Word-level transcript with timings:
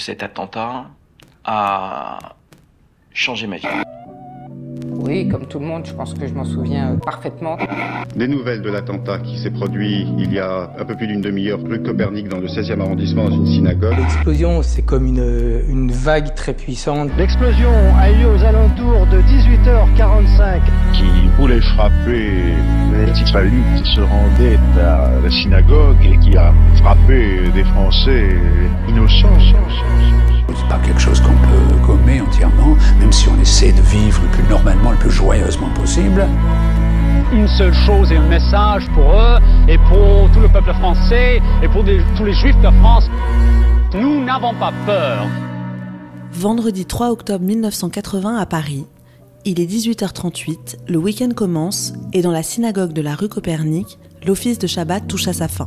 Cet 0.00 0.22
attentat 0.22 0.86
a 1.44 2.18
changé 3.12 3.46
ma 3.46 3.56
vie. 3.58 3.68
Oui, 5.10 5.26
comme 5.26 5.44
tout 5.46 5.58
le 5.58 5.66
monde, 5.66 5.84
je 5.84 5.92
pense 5.92 6.14
que 6.14 6.24
je 6.24 6.32
m'en 6.32 6.44
souviens 6.44 6.96
parfaitement. 7.04 7.58
Des 8.14 8.28
nouvelles 8.28 8.62
de 8.62 8.70
l'attentat 8.70 9.18
qui 9.18 9.38
s'est 9.38 9.50
produit 9.50 10.06
il 10.16 10.32
y 10.32 10.38
a 10.38 10.70
un 10.78 10.84
peu 10.84 10.94
plus 10.94 11.08
d'une 11.08 11.20
demi-heure 11.20 11.58
rue 11.68 11.82
Copernic 11.82 12.28
dans 12.28 12.38
le 12.38 12.46
16e 12.46 12.80
arrondissement 12.80 13.24
dans 13.24 13.34
une 13.34 13.46
synagogue. 13.46 13.96
L'explosion, 13.98 14.62
c'est 14.62 14.82
comme 14.82 15.06
une, 15.06 15.64
une 15.68 15.90
vague 15.90 16.32
très 16.36 16.54
puissante. 16.54 17.10
L'explosion 17.18 17.72
a 17.98 18.08
eu 18.08 18.22
lieu 18.22 18.28
aux 18.28 18.44
alentours 18.44 19.08
de 19.08 19.18
18h45. 19.22 20.60
Qui 20.92 21.28
voulait 21.36 21.60
frapper 21.60 22.30
les 23.04 23.20
Israélites 23.20 23.82
qui 23.82 23.92
se 23.92 24.00
rendaient 24.02 24.58
à 24.80 25.10
la 25.20 25.30
synagogue 25.30 25.96
et 26.04 26.18
qui 26.18 26.36
a 26.36 26.54
frappé 26.76 27.50
des 27.52 27.64
Français 27.64 28.28
innocents. 28.88 29.40
C'est 30.54 30.68
pas 30.68 30.78
quelque 30.84 31.00
chose 31.00 31.20
qu'on 31.20 31.32
peut 31.32 31.49
entièrement, 32.30 32.76
même 32.98 33.12
si 33.12 33.28
on 33.28 33.38
essaie 33.40 33.72
de 33.72 33.80
vivre 33.82 34.20
le 34.22 34.28
plus 34.28 34.48
normalement, 34.48 34.92
le 34.92 34.98
plus 34.98 35.10
joyeusement 35.10 35.70
possible. 35.70 36.26
Une 37.32 37.48
seule 37.48 37.74
chose 37.74 38.10
et 38.12 38.16
un 38.16 38.26
message 38.28 38.88
pour 38.94 39.12
eux 39.12 39.38
et 39.68 39.78
pour 39.78 40.30
tout 40.32 40.40
le 40.40 40.48
peuple 40.48 40.72
français 40.74 41.40
et 41.62 41.68
pour 41.68 41.84
des, 41.84 42.00
tous 42.16 42.24
les 42.24 42.32
juifs 42.32 42.60
de 42.60 42.70
France. 42.80 43.08
Nous 43.94 44.24
n'avons 44.24 44.54
pas 44.54 44.72
peur. 44.86 45.26
Vendredi 46.32 46.86
3 46.86 47.10
octobre 47.10 47.44
1980 47.44 48.36
à 48.36 48.46
Paris, 48.46 48.86
il 49.44 49.58
est 49.58 49.66
18h38, 49.66 50.76
le 50.88 50.98
week-end 50.98 51.30
commence 51.34 51.92
et 52.12 52.22
dans 52.22 52.30
la 52.30 52.42
synagogue 52.42 52.92
de 52.92 53.02
la 53.02 53.14
rue 53.14 53.28
Copernic, 53.28 53.98
l'office 54.24 54.58
de 54.58 54.66
Shabbat 54.66 55.08
touche 55.08 55.28
à 55.28 55.32
sa 55.32 55.48
fin. 55.48 55.66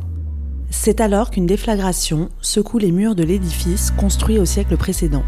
C'est 0.70 1.00
alors 1.00 1.30
qu'une 1.30 1.46
déflagration 1.46 2.30
secoue 2.40 2.78
les 2.78 2.92
murs 2.92 3.14
de 3.14 3.24
l'édifice 3.24 3.90
construit 3.90 4.38
au 4.38 4.44
siècle 4.44 4.76
précédent. 4.76 5.24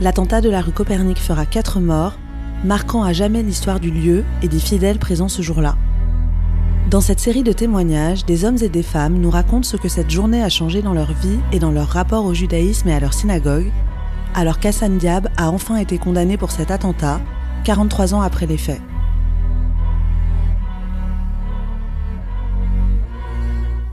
L'attentat 0.00 0.40
de 0.40 0.50
la 0.50 0.60
rue 0.60 0.72
Copernic 0.72 1.18
fera 1.18 1.46
quatre 1.46 1.78
morts, 1.78 2.14
marquant 2.64 3.04
à 3.04 3.12
jamais 3.12 3.44
l'histoire 3.44 3.78
du 3.78 3.92
lieu 3.92 4.24
et 4.42 4.48
des 4.48 4.58
fidèles 4.58 4.98
présents 4.98 5.28
ce 5.28 5.40
jour-là. 5.40 5.76
Dans 6.90 7.00
cette 7.00 7.20
série 7.20 7.44
de 7.44 7.52
témoignages, 7.52 8.24
des 8.24 8.44
hommes 8.44 8.58
et 8.60 8.68
des 8.68 8.82
femmes 8.82 9.14
nous 9.14 9.30
racontent 9.30 9.62
ce 9.62 9.76
que 9.76 9.88
cette 9.88 10.10
journée 10.10 10.42
a 10.42 10.48
changé 10.48 10.82
dans 10.82 10.94
leur 10.94 11.12
vie 11.12 11.38
et 11.52 11.60
dans 11.60 11.70
leur 11.70 11.86
rapport 11.86 12.24
au 12.24 12.34
judaïsme 12.34 12.88
et 12.88 12.94
à 12.94 12.98
leur 12.98 13.14
synagogue, 13.14 13.70
alors 14.34 14.58
qu'Hassan 14.58 14.98
Diab 14.98 15.28
a 15.36 15.50
enfin 15.50 15.76
été 15.76 15.96
condamné 15.98 16.36
pour 16.36 16.50
cet 16.50 16.72
attentat, 16.72 17.20
43 17.62 18.14
ans 18.14 18.20
après 18.20 18.46
les 18.46 18.58
faits. 18.58 18.82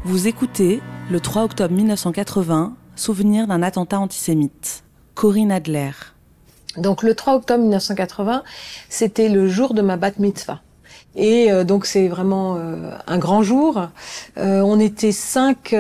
Vous 0.04 0.28
écoutez, 0.28 0.82
le 1.12 1.20
3 1.20 1.44
octobre 1.44 1.76
1980, 1.76 2.74
Souvenir 2.96 3.48
d'un 3.48 3.64
attentat 3.64 4.00
antisémite. 4.00 4.84
Corinne 5.16 5.52
Adler. 5.52 5.92
Donc 6.78 7.04
le 7.04 7.16
3 7.16 7.36
octobre 7.36 7.62
1980, 7.62 8.44
c'était 8.90 9.30
le 9.30 9.48
jour 9.48 9.74
de 9.74 9.82
ma 9.82 9.98
bat 9.98 10.12
mitzvah. 10.20 10.62
Et 11.16 11.52
euh, 11.52 11.64
donc 11.66 11.86
c'est 11.86 12.08
vraiment 12.08 12.56
euh, 12.58 12.92
un 13.08 13.18
grand 13.18 13.44
jour. 13.44 13.90
Euh, 14.38 14.62
on 14.62 14.80
était 14.80 15.12
cinq, 15.12 15.76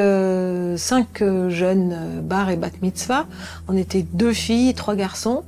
cinq 0.77 1.23
jeunes 1.49 2.21
bar 2.21 2.49
et 2.49 2.57
bat 2.57 2.69
mitzvah. 2.81 3.25
On 3.67 3.77
était 3.77 4.03
deux 4.03 4.33
filles, 4.33 4.73
trois 4.73 4.95
garçons. 4.95 5.43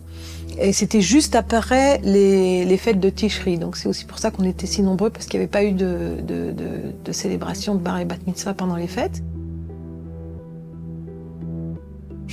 Et 0.59 0.71
c'était 0.71 1.01
juste 1.01 1.35
après 1.35 1.99
les, 2.03 2.63
les, 2.63 2.77
fêtes 2.77 2.99
de 2.99 3.09
Tishri. 3.09 3.57
Donc 3.57 3.75
c'est 3.75 3.89
aussi 3.89 4.05
pour 4.05 4.19
ça 4.19 4.29
qu'on 4.29 4.43
était 4.43 4.67
si 4.67 4.83
nombreux, 4.83 5.09
parce 5.09 5.25
qu'il 5.25 5.39
n'y 5.39 5.45
avait 5.45 5.51
pas 5.51 5.63
eu 5.63 5.71
de, 5.71 6.17
de, 6.21 6.51
de, 6.51 6.67
de, 7.03 7.11
célébration 7.11 7.73
de 7.73 7.79
bar 7.79 7.97
et 7.99 8.05
bat 8.05 8.17
mitzvah 8.27 8.53
pendant 8.53 8.75
les 8.75 8.87
fêtes. 8.87 9.23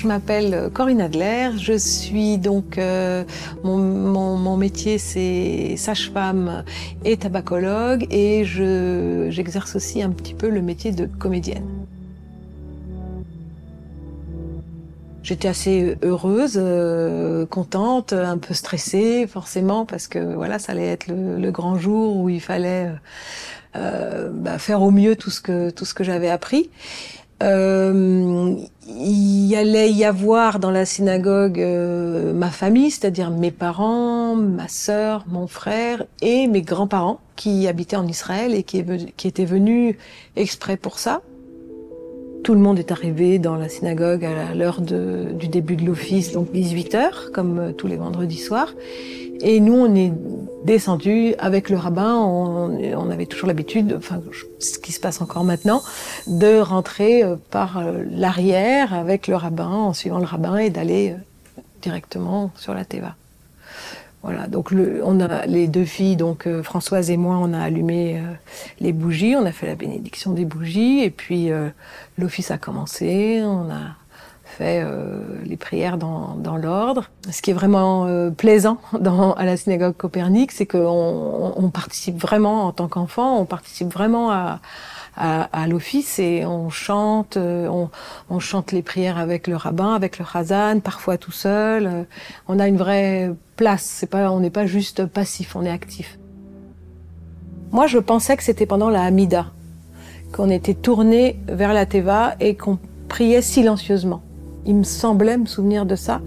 Je 0.01 0.07
m'appelle 0.07 0.71
Corinne 0.73 1.03
Adler, 1.03 1.51
je 1.59 1.77
suis 1.77 2.39
donc, 2.39 2.79
euh, 2.79 3.23
mon, 3.65 3.77
mon, 3.77 4.39
mon, 4.39 4.57
métier 4.57 4.97
c'est 4.97 5.75
sage-femme 5.77 6.65
et 7.05 7.19
tabacologue 7.19 8.07
et 8.11 8.47
j'exerce 8.47 9.77
aussi 9.77 10.03
un 10.03 10.09
petit 10.09 10.33
peu 10.33 10.49
le 10.49 10.63
métier 10.63 10.93
de 10.93 11.05
comédienne. 11.05 11.67
J'étais 15.23 15.49
assez 15.49 15.99
heureuse, 16.03 16.55
euh, 16.57 17.45
contente, 17.45 18.15
un 18.15 18.39
peu 18.39 18.55
stressée 18.55 19.27
forcément 19.27 19.85
parce 19.85 20.09
que 20.09 20.35
voilà, 20.35 20.59
ça 20.59 20.73
allait 20.73 20.87
être 20.87 21.09
le, 21.09 21.37
le 21.37 21.51
grand 21.51 21.77
jour 21.77 22.17
où 22.17 22.31
il 22.31 22.41
fallait 22.41 22.89
euh, 23.77 24.31
bah, 24.33 24.59
faire 24.59 24.83
au 24.83 24.91
mieux 24.91 25.15
tout 25.15 25.31
ce 25.31 25.41
que 25.41 25.71
tout 25.71 25.85
ce 25.85 25.95
que 25.95 26.03
j'avais 26.03 26.31
appris. 26.31 26.71
Euh, 27.43 28.57
il 28.87 29.55
allait 29.55 29.91
y 29.93 30.05
avoir 30.05 30.59
dans 30.59 30.71
la 30.71 30.85
synagogue 30.85 31.59
euh, 31.59 32.33
ma 32.33 32.51
famille, 32.51 32.91
c'est-à-dire 32.91 33.31
mes 33.31 33.51
parents, 33.51 34.35
ma 34.35 34.69
sœur, 34.69 35.25
mon 35.27 35.47
frère 35.47 36.05
et 36.21 36.47
mes 36.49 36.63
grands-parents 36.63 37.21
qui 37.37 37.67
habitaient 37.67 37.97
en 37.97 38.07
Israël 38.07 38.55
et 38.55 38.63
qui, 38.63 38.85
qui 39.17 39.29
étaient 39.29 39.45
venus 39.45 39.97
exprès 40.37 40.77
pour 40.77 40.99
ça. 40.99 41.23
Tout 42.45 42.55
le 42.55 42.61
monde 42.61 42.79
est 42.79 42.91
arrivé 42.91 43.39
dans 43.39 43.57
la 43.57 43.69
synagogue 43.69 44.25
à 44.25 44.55
l'heure 44.55 44.81
du 44.81 45.49
début 45.49 45.77
de 45.77 45.85
l'office, 45.85 46.33
donc 46.33 46.51
18 46.53 46.95
heures, 46.95 47.31
comme 47.33 47.59
euh, 47.59 47.73
tous 47.73 47.87
les 47.87 47.97
vendredis 47.97 48.39
soirs. 48.39 48.73
Et 49.43 49.61
nous, 49.61 49.75
on 49.75 49.95
est 49.95 50.13
descendu 50.65 51.35
avec 51.39 51.71
le 51.71 51.77
rabbin. 51.77 52.17
On, 52.17 52.79
on 52.97 53.11
avait 53.11 53.27
toujours 53.27 53.49
l'habitude, 53.49 53.95
enfin, 53.97 54.21
ce 54.59 54.79
qui 54.79 54.93
se 54.93 55.01
passe 55.01 55.21
encore 55.21 55.45
maintenant, 55.45 55.83
de 56.27 56.61
rentrer 56.61 57.23
euh, 57.23 57.37
par 57.51 57.79
euh, 57.79 58.05
l'arrière 58.11 58.95
avec 58.95 59.27
le 59.27 59.37
rabbin, 59.37 59.69
en 59.69 59.93
suivant 59.93 60.19
le 60.19 60.27
rabbin, 60.27 60.57
et 60.57 60.71
d'aller 60.71 61.15
directement 61.83 62.51
sur 62.57 62.75
la 62.75 62.85
Teva. 62.85 63.15
Voilà, 64.23 64.49
donc 64.49 64.71
le, 64.71 65.01
on 65.03 65.19
a 65.21 65.47
les 65.47 65.67
deux 65.67 65.87
filles, 65.87 66.17
donc 66.17 66.47
euh, 66.47 66.63
Françoise 66.63 67.11
et 67.11 67.17
moi, 67.17 67.39
on 67.41 67.55
a 67.55 67.61
allumé 67.61 68.19
euh, 68.19 68.33
les 68.79 68.93
bougies, 68.93 69.35
on 69.35 69.47
a 69.47 69.53
fait 69.53 69.67
la 69.67 69.77
bénédiction 69.77 70.33
des 70.33 70.45
bougies, 70.45 71.03
et 71.03 71.11
puis 71.11 71.51
euh, 71.51 71.71
l'office 72.19 72.51
a 72.51 72.59
commencé, 72.59 73.41
on 73.43 73.71
a 73.71 73.97
fait 74.45 74.85
les 75.45 75.57
prières 75.57 75.97
dans, 75.97 76.35
dans 76.35 76.57
l'ordre. 76.57 77.09
Ce 77.31 77.41
qui 77.41 77.53
est 77.53 77.55
vraiment 77.55 78.31
plaisant 78.33 78.79
dans, 79.01 79.33
à 79.35 79.45
la 79.45 79.57
synagogue 79.57 79.97
Copernic, 79.97 80.51
c'est 80.51 80.67
qu'on 80.67 81.55
on 81.57 81.71
participe 81.71 82.21
vraiment 82.21 82.67
en 82.67 82.73
tant 82.73 82.89
qu'enfant, 82.89 83.39
on 83.39 83.45
participe 83.45 83.93
vraiment 83.93 84.33
à, 84.33 84.59
à 85.17 85.67
l'office 85.67 86.19
et 86.19 86.47
on 86.47 86.71
chante, 86.71 87.37
on, 87.37 87.91
on, 88.31 88.39
chante 88.39 88.73
les 88.73 88.83
prières 88.83 89.19
avec 89.19 89.47
le 89.49 89.57
rabbin, 89.57 89.95
avec 89.95 90.19
le 90.19 90.25
chazan, 90.25 90.81
parfois 90.81 91.19
tout 91.19 91.33
seul. 91.33 92.07
On 92.49 92.59
a 92.59 92.69
une 92.69 92.77
vraie 92.77 93.31
place. 93.57 93.83
C'est 93.83 94.07
pas, 94.07 94.31
on 94.31 94.41
n'est 94.41 94.51
pas 94.51 94.67
juste 94.67 95.07
passif, 95.07 95.57
on 95.57 95.65
est 95.65 95.71
actif. 95.71 96.19
Moi, 97.73 97.87
je 97.87 97.99
pensais 97.99 98.37
que 98.37 98.43
c'était 98.43 98.67
pendant 98.67 98.91
la 98.91 99.03
Hamida, 99.03 99.47
qu'on 100.33 100.51
était 100.51 100.75
tourné 100.75 101.39
vers 101.47 101.73
la 101.73 101.87
Teva 101.87 102.35
et 102.41 102.57
qu'on 102.57 102.79
priait 103.09 103.43
silencieusement. 103.43 104.23
Il 104.67 104.77
me 104.77 104.83
semblait 104.83 105.39
me 105.39 105.47
souvenir 105.47 105.87
de 105.87 105.97
ça, 105.97 106.21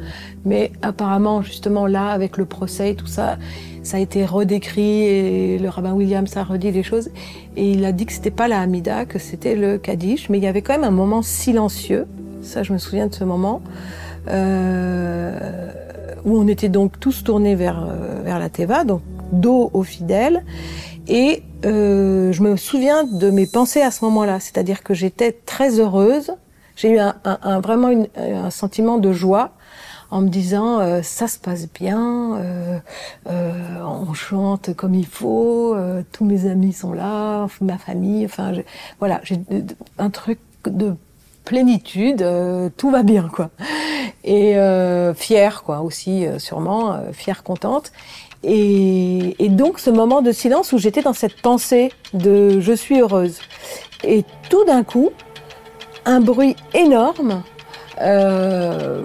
mais 0.45 0.71
apparemment, 0.81 1.41
justement, 1.41 1.87
là, 1.87 2.09
avec 2.09 2.37
le 2.37 2.45
procès 2.45 2.95
tout 2.95 3.07
ça, 3.07 3.37
ça 3.83 3.97
a 3.97 3.99
été 3.99 4.25
redécrit 4.25 5.03
et 5.03 5.59
le 5.59 5.69
rabbin 5.69 5.93
Williams 5.93 6.35
a 6.37 6.43
redit 6.43 6.71
des 6.71 6.83
choses. 6.83 7.09
Et 7.55 7.71
il 7.71 7.85
a 7.85 7.91
dit 7.91 8.05
que 8.05 8.13
c'était 8.13 8.31
pas 8.31 8.47
la 8.47 8.61
Hamida, 8.61 9.05
que 9.05 9.19
c'était 9.19 9.55
le 9.55 9.77
Kaddish, 9.77 10.29
mais 10.29 10.37
il 10.37 10.43
y 10.43 10.47
avait 10.47 10.61
quand 10.61 10.73
même 10.73 10.83
un 10.83 10.91
moment 10.91 11.21
silencieux. 11.21 12.07
Ça, 12.41 12.63
je 12.63 12.73
me 12.73 12.77
souviens 12.77 13.07
de 13.07 13.13
ce 13.13 13.23
moment. 13.23 13.61
Euh, 14.29 15.71
où 16.25 16.37
on 16.37 16.47
était 16.47 16.69
donc 16.69 16.99
tous 16.99 17.23
tournés 17.23 17.55
vers, 17.55 17.83
euh, 17.83 18.21
vers 18.23 18.39
la 18.39 18.49
Teva, 18.49 18.83
donc 18.83 19.01
dos 19.31 19.69
aux 19.73 19.83
fidèles. 19.83 20.43
Et 21.07 21.43
euh, 21.65 22.31
je 22.31 22.41
me 22.41 22.55
souviens 22.55 23.03
de 23.03 23.29
mes 23.29 23.45
pensées 23.45 23.81
à 23.81 23.91
ce 23.91 24.05
moment-là, 24.05 24.39
c'est-à-dire 24.39 24.83
que 24.83 24.93
j'étais 24.93 25.33
très 25.45 25.79
heureuse. 25.79 26.31
J'ai 26.75 26.89
eu 26.89 26.99
un, 26.99 27.15
un, 27.23 27.59
vraiment 27.59 27.89
une, 27.89 28.07
un 28.17 28.49
sentiment 28.49 28.97
de 28.97 29.11
joie 29.11 29.51
en 30.13 30.21
me 30.21 30.29
disant 30.29 30.79
euh, 30.79 31.01
ça 31.01 31.27
se 31.27 31.39
passe 31.39 31.67
bien, 31.67 32.37
euh, 32.37 32.77
euh, 33.27 33.81
on 33.81 34.13
chante 34.13 34.75
comme 34.75 34.93
il 34.93 35.07
faut, 35.07 35.73
euh, 35.75 36.03
tous 36.11 36.23
mes 36.23 36.45
amis 36.45 36.71
sont 36.71 36.93
là, 36.93 37.47
ma 37.61 37.79
famille, 37.79 38.23
enfin 38.25 38.53
voilà, 38.99 39.21
j'ai 39.23 39.39
un 39.97 40.11
truc 40.11 40.37
de 40.65 40.93
plénitude, 41.45 42.21
euh, 42.21 42.69
tout 42.77 42.91
va 42.91 43.01
bien 43.01 43.27
quoi. 43.27 43.49
Et 44.23 44.55
euh, 44.55 45.15
fière 45.15 45.63
quoi 45.63 45.81
aussi 45.81 46.27
sûrement, 46.37 46.95
fière, 47.11 47.41
contente. 47.41 47.91
Et, 48.43 49.43
et, 49.43 49.49
donc 49.49 49.79
ce 49.79 49.89
moment 49.89 50.21
de 50.21 50.31
silence 50.31 50.73
où 50.73 50.77
j'étais 50.77 51.01
dans 51.01 51.13
cette 51.13 51.41
pensée 51.41 51.91
de 52.13 52.59
je 52.59 52.73
suis 52.73 52.99
heureuse. 52.99 53.39
Et 54.03 54.25
tout 54.49 54.63
d'un 54.65 54.83
coup, 54.83 55.11
un 56.05 56.19
bruit 56.19 56.55
énorme 56.73 57.43
euh, 58.01 59.03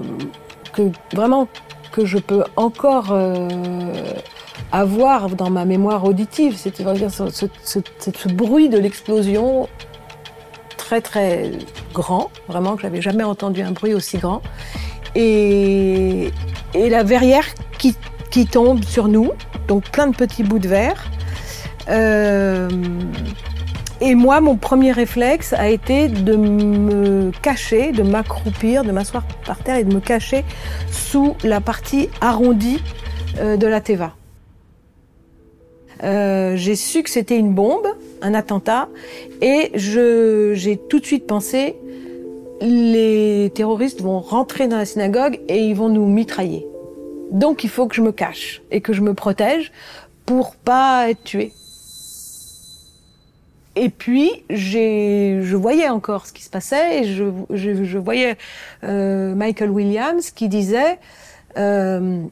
que 0.72 0.90
vraiment 1.14 1.48
que 1.92 2.04
je 2.04 2.18
peux 2.18 2.44
encore 2.56 3.16
avoir 4.72 5.30
dans 5.30 5.50
ma 5.50 5.64
mémoire 5.64 6.04
auditive, 6.04 6.56
c'est-à-dire 6.56 7.10
ce, 7.10 8.28
bruit 8.28 8.68
de 8.68 8.78
l'explosion 8.78 9.68
très 10.76 11.00
très 11.00 11.52
grand, 11.94 12.30
vraiment 12.46 12.76
que 12.76 12.82
j'avais 12.82 13.00
jamais 13.00 13.24
entendu 13.24 13.62
un 13.62 13.72
bruit 13.72 13.94
aussi 13.94 14.18
grand. 14.18 14.42
et, 15.14 16.30
la 16.74 17.02
verrière 17.02 17.46
qui, 17.78 17.96
qui 18.30 18.46
tombe 18.46 18.84
sur 18.84 19.08
nous, 19.08 19.32
donc 19.66 19.90
plein 19.90 20.06
de 20.08 20.16
petits 20.16 20.42
bouts 20.42 20.58
de 20.58 20.68
verre. 20.68 21.04
Euh, 21.88 22.68
et 24.00 24.14
moi, 24.14 24.40
mon 24.40 24.56
premier 24.56 24.92
réflexe 24.92 25.52
a 25.52 25.68
été 25.68 26.08
de 26.08 26.36
me 26.36 27.30
cacher, 27.42 27.92
de 27.92 28.02
m'accroupir, 28.02 28.84
de 28.84 28.92
m'asseoir 28.92 29.24
par 29.44 29.58
terre 29.58 29.76
et 29.76 29.84
de 29.84 29.92
me 29.92 30.00
cacher 30.00 30.44
sous 30.90 31.34
la 31.42 31.60
partie 31.60 32.08
arrondie 32.20 32.80
euh, 33.38 33.56
de 33.56 33.66
la 33.66 33.80
Teva. 33.80 34.14
Euh, 36.04 36.54
j'ai 36.56 36.76
su 36.76 37.02
que 37.02 37.10
c'était 37.10 37.36
une 37.36 37.54
bombe, 37.54 37.88
un 38.22 38.34
attentat, 38.34 38.88
et 39.42 39.72
j'ai 39.74 40.78
tout 40.88 41.00
de 41.00 41.04
suite 41.04 41.26
pensé, 41.26 41.76
les 42.60 43.50
terroristes 43.54 44.00
vont 44.00 44.20
rentrer 44.20 44.68
dans 44.68 44.76
la 44.76 44.84
synagogue 44.84 45.40
et 45.48 45.58
ils 45.58 45.74
vont 45.74 45.88
nous 45.88 46.06
mitrailler. 46.06 46.66
Donc 47.30 47.64
il 47.64 47.70
faut 47.70 47.86
que 47.86 47.94
je 47.94 48.02
me 48.02 48.12
cache 48.12 48.62
et 48.70 48.80
que 48.80 48.92
je 48.92 49.02
me 49.02 49.14
protège 49.14 49.72
pour 50.24 50.56
pas 50.56 51.10
être 51.10 51.22
tué. 51.24 51.52
Et 53.78 53.90
puis, 53.90 54.30
je 54.50 55.54
voyais 55.54 55.88
encore 55.88 56.26
ce 56.26 56.32
qui 56.32 56.42
se 56.42 56.50
passait 56.50 56.98
et 56.98 57.04
je, 57.04 57.24
je, 57.50 57.84
je 57.84 57.98
voyais 57.98 58.36
euh, 58.82 59.36
Michael 59.36 59.70
Williams 59.70 60.32
qui 60.32 60.48
disait 60.48 60.98
euh, 61.56 62.24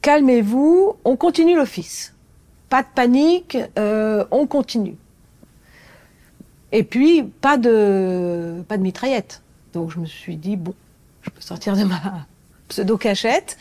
Calmez-vous, 0.00 0.94
on 1.04 1.16
continue 1.16 1.56
l'office. 1.56 2.14
Pas 2.68 2.82
de 2.82 2.88
panique, 2.94 3.58
euh, 3.78 4.24
on 4.30 4.46
continue. 4.46 4.96
Et 6.70 6.84
puis, 6.84 7.24
pas 7.24 7.56
de, 7.58 8.62
pas 8.68 8.76
de 8.76 8.82
mitraillette. 8.82 9.42
Donc, 9.72 9.90
je 9.90 9.98
me 9.98 10.06
suis 10.06 10.36
dit 10.36 10.56
Bon, 10.56 10.74
je 11.22 11.30
peux 11.30 11.40
sortir 11.40 11.76
de 11.76 11.82
ma 11.82 12.26
pseudo-cachette. 12.72 13.58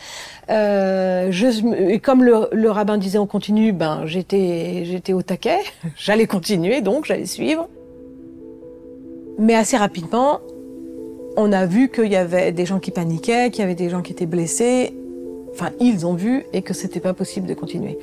Euh, 0.49 1.31
et 1.87 1.99
comme 1.99 2.23
le, 2.23 2.47
le, 2.51 2.71
rabbin 2.71 2.97
disait 2.97 3.17
on 3.17 3.27
continue, 3.27 3.71
ben 3.71 4.05
j'étais 4.05 4.83
j'étais 4.85 5.13
au 5.13 5.21
taquet, 5.21 5.59
j'allais 5.95 6.27
continuer 6.27 6.81
donc 6.81 7.05
j'allais 7.05 7.25
suivre. 7.25 7.69
Mais 9.37 9.55
assez 9.55 9.77
rapidement, 9.77 10.39
on 11.37 11.51
a 11.51 11.65
vu 11.65 11.89
qu'il 11.89 12.11
y 12.11 12.15
avait 12.15 12.51
des 12.51 12.65
gens 12.65 12.79
qui 12.79 12.91
paniquaient, 12.91 13.49
qu'il 13.51 13.61
y 13.61 13.63
avait 13.63 13.75
des 13.75 13.89
gens 13.89 14.01
qui 14.01 14.11
étaient 14.11 14.25
blessés. 14.25 14.93
Enfin, 15.53 15.69
ils 15.79 16.05
ont 16.05 16.13
vu 16.13 16.45
et 16.53 16.61
que 16.61 16.73
c'était 16.73 16.99
pas 16.99 17.13
possible 17.13 17.47
de 17.47 17.53
continuer. 17.53 17.97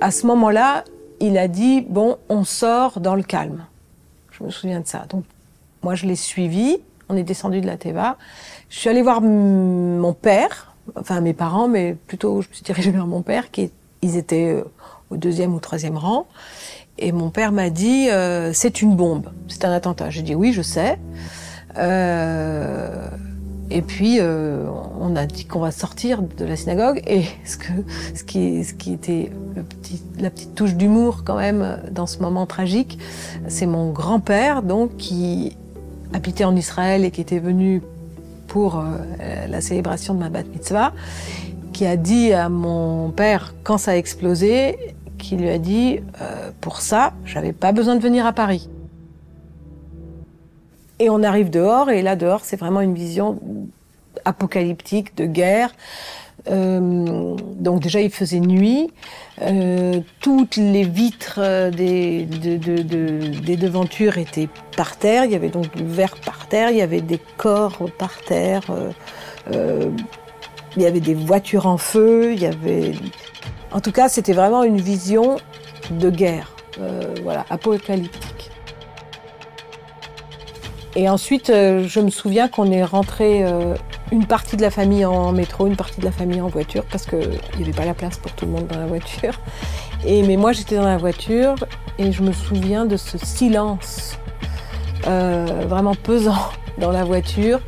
À 0.00 0.10
ce 0.10 0.26
moment-là, 0.26 0.84
il 1.20 1.36
a 1.38 1.48
dit 1.48 1.80
bon, 1.82 2.16
on 2.28 2.44
sort 2.44 3.00
dans 3.00 3.14
le 3.14 3.22
calme. 3.22 3.64
Je 4.32 4.44
me 4.44 4.50
souviens 4.50 4.80
de 4.80 4.86
ça. 4.86 5.04
Donc 5.08 5.24
moi 5.82 5.94
je 5.94 6.06
l'ai 6.06 6.16
suivi. 6.16 6.78
On 7.08 7.16
est 7.16 7.22
descendu 7.22 7.60
de 7.60 7.66
la 7.66 7.76
Teva. 7.76 8.16
Je 8.68 8.78
suis 8.78 8.88
allée 8.88 9.02
voir 9.02 9.20
mon 9.20 10.12
père, 10.12 10.74
enfin 10.96 11.20
mes 11.20 11.32
parents, 11.32 11.68
mais 11.68 11.96
plutôt 12.06 12.42
je 12.42 12.48
me 12.48 12.54
suis 12.54 12.64
dirigée 12.64 12.90
vers 12.90 13.06
mon 13.06 13.22
père, 13.22 13.50
qui 13.50 13.70
ils 14.02 14.16
étaient 14.16 14.54
euh, 14.54 14.64
au 15.10 15.16
deuxième 15.16 15.54
ou 15.54 15.60
troisième 15.60 15.96
rang. 15.96 16.26
Et 16.98 17.12
mon 17.12 17.30
père 17.30 17.52
m'a 17.52 17.70
dit 17.70 18.10
euh, 18.10 18.52
c'est 18.52 18.82
une 18.82 18.96
bombe, 18.96 19.30
c'est 19.48 19.64
un 19.64 19.72
attentat. 19.72 20.10
J'ai 20.10 20.22
dit 20.22 20.34
oui, 20.34 20.52
je 20.52 20.62
sais. 20.62 20.98
Euh, 21.76 23.08
et 23.70 23.82
puis 23.82 24.18
euh, 24.18 24.66
on 24.98 25.14
a 25.14 25.26
dit 25.26 25.44
qu'on 25.44 25.60
va 25.60 25.70
sortir 25.70 26.22
de 26.22 26.44
la 26.44 26.56
synagogue. 26.56 27.02
Et 27.06 27.24
ce 27.44 27.56
que 27.56 27.72
ce 28.14 28.24
qui 28.24 28.64
ce 28.64 28.74
qui 28.74 28.92
était 28.92 29.30
la 30.18 30.30
petite 30.30 30.54
touche 30.54 30.74
d'humour 30.74 31.22
quand 31.24 31.36
même 31.36 31.80
dans 31.92 32.06
ce 32.06 32.18
moment 32.18 32.46
tragique, 32.46 32.98
c'est 33.46 33.66
mon 33.66 33.92
grand-père 33.92 34.62
donc 34.62 34.96
qui 34.96 35.56
habitait 36.12 36.44
en 36.44 36.56
Israël 36.56 37.04
et 37.04 37.10
qui 37.10 37.20
était 37.20 37.38
venu 37.38 37.82
pour 38.46 38.78
euh, 38.78 39.46
la 39.46 39.60
célébration 39.60 40.14
de 40.14 40.20
ma 40.20 40.30
bat 40.30 40.42
mitzvah, 40.42 40.92
qui 41.72 41.86
a 41.86 41.96
dit 41.96 42.32
à 42.32 42.48
mon 42.48 43.10
père, 43.10 43.54
quand 43.62 43.78
ça 43.78 43.92
a 43.92 43.96
explosé, 43.96 44.76
qui 45.18 45.36
lui 45.36 45.48
a 45.48 45.58
dit, 45.58 46.00
euh, 46.20 46.50
pour 46.60 46.80
ça, 46.80 47.12
j'avais 47.24 47.52
pas 47.52 47.72
besoin 47.72 47.96
de 47.96 48.00
venir 48.00 48.26
à 48.26 48.32
Paris. 48.32 48.68
Et 50.98 51.10
on 51.10 51.22
arrive 51.22 51.50
dehors, 51.50 51.90
et 51.90 52.02
là 52.02 52.16
dehors, 52.16 52.44
c'est 52.44 52.56
vraiment 52.56 52.80
une 52.80 52.94
vision 52.94 53.38
apocalyptique 54.24 55.16
de 55.16 55.26
guerre. 55.26 55.70
Euh, 56.50 57.34
donc 57.56 57.80
déjà, 57.80 58.00
il 58.00 58.10
faisait 58.10 58.40
nuit. 58.40 58.90
Euh, 59.42 60.00
toutes 60.20 60.56
les 60.56 60.84
vitres 60.84 61.40
de, 61.70 63.40
des 63.40 63.56
devantures 63.56 64.18
étaient 64.18 64.48
par 64.76 64.96
terre. 64.96 65.24
Il 65.24 65.32
y 65.32 65.36
avait 65.36 65.48
donc 65.48 65.74
du 65.76 65.84
verre 65.84 66.16
par 66.24 66.48
terre. 66.48 66.70
Il 66.70 66.76
y 66.76 66.82
avait 66.82 67.00
des 67.00 67.20
corps 67.36 67.78
par 67.98 68.18
terre. 68.22 68.62
Euh, 68.70 68.90
euh, 69.52 69.90
il 70.76 70.82
y 70.82 70.86
avait 70.86 71.00
des 71.00 71.14
voitures 71.14 71.66
en 71.66 71.78
feu. 71.78 72.36
En 73.72 73.80
tout 73.80 73.92
cas, 73.92 74.08
c'était 74.08 74.32
vraiment 74.32 74.62
une 74.62 74.80
vision 74.80 75.38
de 75.90 76.10
guerre, 76.10 76.54
euh, 76.80 77.14
voilà, 77.22 77.44
apocalyptique. 77.50 78.50
Et 80.96 81.08
ensuite, 81.08 81.50
euh, 81.50 81.86
je 81.86 82.00
me 82.00 82.10
souviens 82.10 82.48
qu'on 82.48 82.70
est 82.70 82.84
rentré 82.84 83.44
euh, 83.44 83.74
une 84.10 84.26
partie 84.26 84.56
de 84.56 84.62
la 84.62 84.70
famille 84.70 85.04
en 85.04 85.32
métro, 85.32 85.66
une 85.66 85.76
partie 85.76 86.00
de 86.00 86.04
la 86.04 86.12
famille 86.12 86.40
en 86.40 86.48
voiture, 86.48 86.84
parce 86.90 87.06
qu'il 87.06 87.18
n'y 87.56 87.62
avait 87.62 87.72
pas 87.72 87.84
la 87.84 87.94
place 87.94 88.16
pour 88.18 88.32
tout 88.32 88.46
le 88.46 88.52
monde 88.52 88.66
dans 88.66 88.78
la 88.78 88.86
voiture. 88.86 89.38
Et, 90.04 90.22
mais 90.22 90.36
moi, 90.36 90.52
j'étais 90.52 90.76
dans 90.76 90.86
la 90.86 90.96
voiture 90.96 91.56
et 91.98 92.12
je 92.12 92.22
me 92.22 92.32
souviens 92.32 92.86
de 92.86 92.96
ce 92.96 93.18
silence 93.18 94.18
euh, 95.06 95.46
vraiment 95.68 95.94
pesant 95.94 96.50
dans 96.78 96.90
la 96.90 97.04
voiture. 97.04 97.60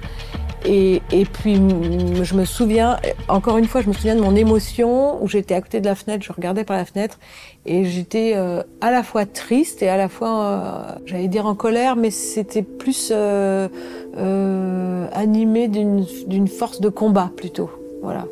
Et, 0.65 1.01
et, 1.11 1.25
puis, 1.25 1.55
je 1.55 2.35
me 2.35 2.45
souviens, 2.45 2.99
encore 3.29 3.57
une 3.57 3.65
fois, 3.65 3.81
je 3.81 3.89
me 3.89 3.93
souviens 3.93 4.15
de 4.15 4.21
mon 4.21 4.37
émotion 4.37 5.23
où 5.23 5.29
j'étais 5.29 5.55
à 5.55 5.61
côté 5.61 5.81
de 5.81 5.87
la 5.87 5.95
fenêtre, 5.95 6.25
je 6.25 6.33
regardais 6.33 6.65
par 6.65 6.77
la 6.77 6.85
fenêtre 6.85 7.19
et 7.65 7.85
j'étais 7.85 8.35
euh, 8.37 8.63
à 8.81 8.91
la 8.91 9.03
fois 9.03 9.27
triste 9.27 9.83
et 9.83 9.89
à 9.89 9.97
la 9.97 10.09
fois, 10.09 10.45
euh, 10.45 10.99
j'allais 11.07 11.29
dire 11.29 11.47
en 11.47 11.55
colère, 11.55 11.97
mais 11.97 12.11
c'était 12.11 12.63
plus 12.63 13.11
euh, 13.15 13.69
euh 14.17 15.07
animé 15.13 15.69
d'une 15.69 16.49
force 16.49 16.81
de 16.81 16.89
combat 16.89 17.31
plutôt. 17.37 17.71
Voilà. 18.03 18.27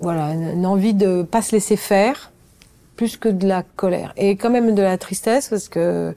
Voilà, 0.00 0.34
une 0.34 0.66
envie 0.66 0.94
de 0.94 1.22
pas 1.22 1.40
se 1.40 1.52
laisser 1.52 1.76
faire 1.76 2.30
plus 2.96 3.16
que 3.16 3.28
de 3.28 3.48
la 3.48 3.62
colère 3.62 4.12
et 4.16 4.36
quand 4.36 4.50
même 4.50 4.74
de 4.74 4.82
la 4.82 4.98
tristesse 4.98 5.48
parce 5.48 5.68
que 5.68 6.14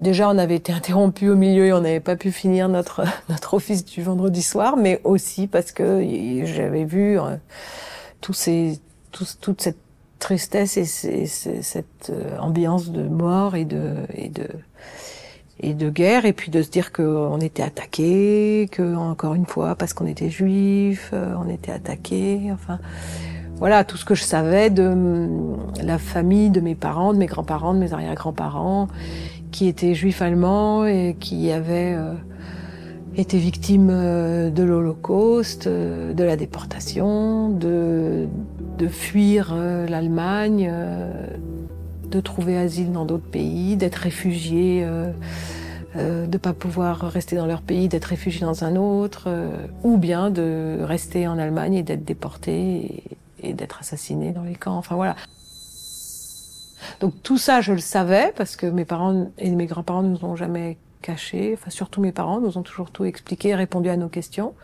Déjà, 0.00 0.28
on 0.28 0.36
avait 0.36 0.56
été 0.56 0.72
interrompu 0.72 1.30
au 1.30 1.36
milieu 1.36 1.66
et 1.66 1.72
on 1.72 1.80
n'avait 1.80 2.00
pas 2.00 2.16
pu 2.16 2.30
finir 2.30 2.68
notre 2.68 3.04
notre 3.28 3.54
office 3.54 3.84
du 3.84 4.02
vendredi 4.02 4.42
soir, 4.42 4.76
mais 4.76 5.00
aussi 5.04 5.46
parce 5.46 5.72
que 5.72 6.04
j'avais 6.44 6.84
vu 6.84 7.18
euh, 7.18 7.36
ces 8.32 8.78
tout, 9.12 9.24
toute 9.40 9.60
cette 9.60 9.78
tristesse 10.18 10.76
et 10.76 10.84
cette 10.84 12.10
euh, 12.10 12.38
ambiance 12.38 12.90
de 12.90 13.02
mort 13.02 13.54
et 13.54 13.64
de 13.64 13.94
et 14.14 14.28
de 14.28 14.48
et 15.58 15.72
de 15.72 15.88
guerre 15.88 16.26
et 16.26 16.34
puis 16.34 16.50
de 16.50 16.60
se 16.60 16.68
dire 16.68 16.92
qu'on 16.92 17.38
était 17.40 17.62
attaqué, 17.62 18.68
que 18.70 18.94
encore 18.94 19.34
une 19.34 19.46
fois 19.46 19.74
parce 19.74 19.94
qu'on 19.94 20.06
était 20.06 20.30
juif, 20.30 21.10
euh, 21.12 21.34
on 21.38 21.48
était 21.48 21.72
attaqué, 21.72 22.50
enfin 22.52 22.78
voilà 23.56 23.84
tout 23.84 23.96
ce 23.96 24.04
que 24.04 24.14
je 24.14 24.22
savais 24.22 24.68
de 24.68 24.86
hum, 24.86 25.72
la 25.82 25.98
famille 25.98 26.50
de 26.50 26.60
mes 26.60 26.74
parents, 26.74 27.14
de 27.14 27.18
mes 27.18 27.26
grands-parents, 27.26 27.72
de 27.72 27.78
mes 27.78 27.92
arrière-grands-parents 27.94 28.88
qui 29.56 29.68
était 29.68 29.94
juif 29.94 30.20
allemand 30.20 30.84
et 30.84 31.16
qui 31.18 31.50
avait 31.50 31.94
euh, 31.94 32.12
été 33.16 33.38
victime 33.38 33.88
euh, 33.90 34.50
de 34.50 34.62
l'Holocauste, 34.62 35.66
euh, 35.66 36.12
de 36.12 36.24
la 36.24 36.36
déportation, 36.36 37.48
de, 37.48 38.28
de 38.76 38.86
fuir 38.86 39.54
euh, 39.54 39.86
l'Allemagne, 39.86 40.70
de 42.10 42.20
trouver 42.20 42.58
asile 42.58 42.92
dans 42.92 43.06
d'autres 43.06 43.30
pays, 43.30 43.76
d'être 43.76 43.94
réfugié, 43.94 44.84
euh, 44.84 45.10
de 45.96 46.30
ne 46.30 46.36
pas 46.36 46.52
pouvoir 46.52 47.00
rester 47.10 47.36
dans 47.36 47.46
leur 47.46 47.62
pays, 47.62 47.88
d'être 47.88 48.04
réfugié 48.04 48.42
dans 48.44 48.62
un 48.62 48.76
autre, 48.76 49.26
ou 49.82 49.96
bien 49.96 50.28
de 50.28 50.80
rester 50.82 51.26
en 51.26 51.38
Allemagne 51.38 51.76
et 51.76 51.82
d'être 51.82 52.04
déporté 52.04 52.52
et, 53.40 53.48
et 53.48 53.54
d'être 53.54 53.78
assassiné 53.80 54.32
dans 54.32 54.42
les 54.42 54.54
camps. 54.54 54.76
Enfin 54.76 54.96
voilà. 54.96 55.16
Donc 57.00 57.14
tout 57.22 57.38
ça, 57.38 57.60
je 57.60 57.72
le 57.72 57.78
savais 57.78 58.32
parce 58.36 58.56
que 58.56 58.66
mes 58.66 58.84
parents 58.84 59.30
et 59.38 59.50
mes 59.50 59.66
grands-parents 59.66 60.02
nous 60.02 60.24
ont 60.24 60.36
jamais 60.36 60.78
caché. 61.02 61.52
Enfin, 61.54 61.70
surtout 61.70 62.00
mes 62.00 62.12
parents 62.12 62.40
nous 62.40 62.58
ont 62.58 62.62
toujours 62.62 62.90
tout 62.90 63.04
expliqué, 63.04 63.54
répondu 63.54 63.88
à 63.88 63.96
nos 63.96 64.08
questions. 64.08 64.54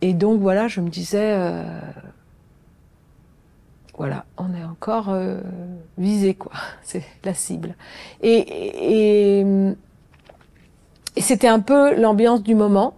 Et 0.00 0.14
donc 0.14 0.40
voilà, 0.40 0.68
je 0.68 0.80
me 0.80 0.88
disais, 0.88 1.32
euh, 1.32 1.62
voilà, 3.96 4.24
on 4.36 4.54
est 4.54 4.64
encore 4.64 5.08
euh, 5.10 5.40
visé 5.98 6.34
quoi. 6.34 6.52
C'est 6.82 7.04
la 7.24 7.34
cible. 7.34 7.74
Et, 8.22 9.40
et 11.16 11.20
c'était 11.20 11.48
un 11.48 11.60
peu 11.60 11.94
l'ambiance 12.00 12.42
du 12.42 12.54
moment 12.54 12.94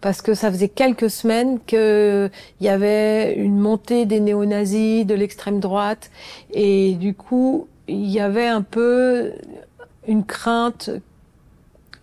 parce 0.00 0.22
que 0.22 0.34
ça 0.34 0.50
faisait 0.50 0.68
quelques 0.68 1.10
semaines 1.10 1.58
qu'il 1.66 2.30
y 2.60 2.68
avait 2.68 3.34
une 3.34 3.58
montée 3.58 4.06
des 4.06 4.20
néo-nazis, 4.20 5.06
de 5.06 5.14
l'extrême 5.14 5.60
droite, 5.60 6.10
et 6.52 6.94
du 6.94 7.14
coup, 7.14 7.66
il 7.88 8.06
y 8.06 8.20
avait 8.20 8.46
un 8.46 8.62
peu 8.62 9.32
une 10.06 10.24
crainte 10.24 10.90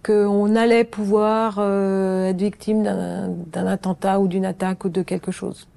qu'on 0.03 0.55
allait 0.55 0.83
pouvoir 0.83 1.57
euh, 1.59 2.29
être 2.29 2.41
victime 2.41 2.83
d'un 2.83 3.67
attentat 3.67 4.19
ou 4.19 4.27
d'une 4.27 4.45
attaque 4.45 4.83
ou 4.85 4.89
de 4.89 5.01
quelque 5.01 5.31
chose. 5.31 5.67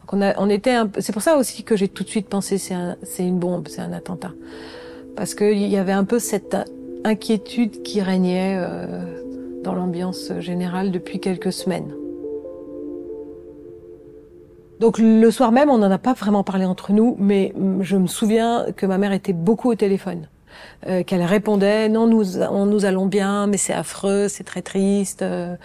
Donc 0.00 0.12
on, 0.12 0.20
a, 0.20 0.38
on 0.38 0.50
était 0.50 0.76
c'est 0.98 1.12
pour 1.12 1.22
ça 1.22 1.38
aussi 1.38 1.62
que 1.62 1.76
j'ai 1.76 1.88
tout 1.88 2.04
de 2.04 2.08
suite 2.10 2.28
pensé 2.28 2.58
c'est 2.58 3.26
une 3.26 3.38
bombe, 3.38 3.68
c'est 3.68 3.80
un 3.80 3.92
attentat, 3.94 4.32
parce 5.16 5.34
qu'il 5.34 5.66
y 5.66 5.78
avait 5.78 5.92
un 5.92 6.04
peu 6.04 6.18
cette 6.18 6.56
inquiétude 7.04 7.82
qui 7.82 8.02
régnait 8.02 8.56
euh, 8.58 9.22
dans 9.64 9.74
l'ambiance 9.74 10.30
générale 10.38 10.92
depuis 10.92 11.18
quelques 11.18 11.52
semaines. 11.52 11.92
Donc 14.78 14.98
le 14.98 15.30
soir 15.30 15.50
même, 15.50 15.70
on 15.70 15.78
n'en 15.78 15.90
a 15.90 15.98
pas 15.98 16.12
vraiment 16.12 16.44
parlé 16.44 16.64
entre 16.66 16.92
nous, 16.92 17.16
mais 17.18 17.54
je 17.80 17.96
me 17.96 18.06
souviens 18.06 18.66
que 18.76 18.86
ma 18.86 18.98
mère 18.98 19.12
était 19.12 19.32
beaucoup 19.32 19.70
au 19.70 19.74
téléphone. 19.74 20.28
Euh, 20.86 21.02
qu'elle 21.02 21.22
répondait 21.22 21.88
non 21.88 22.06
nous 22.06 22.22
nous 22.66 22.84
allons 22.84 23.06
bien 23.06 23.48
mais 23.48 23.56
c'est 23.56 23.72
affreux 23.72 24.28
c'est 24.28 24.44
très 24.44 24.62
triste 24.62 25.22
euh, 25.22 25.56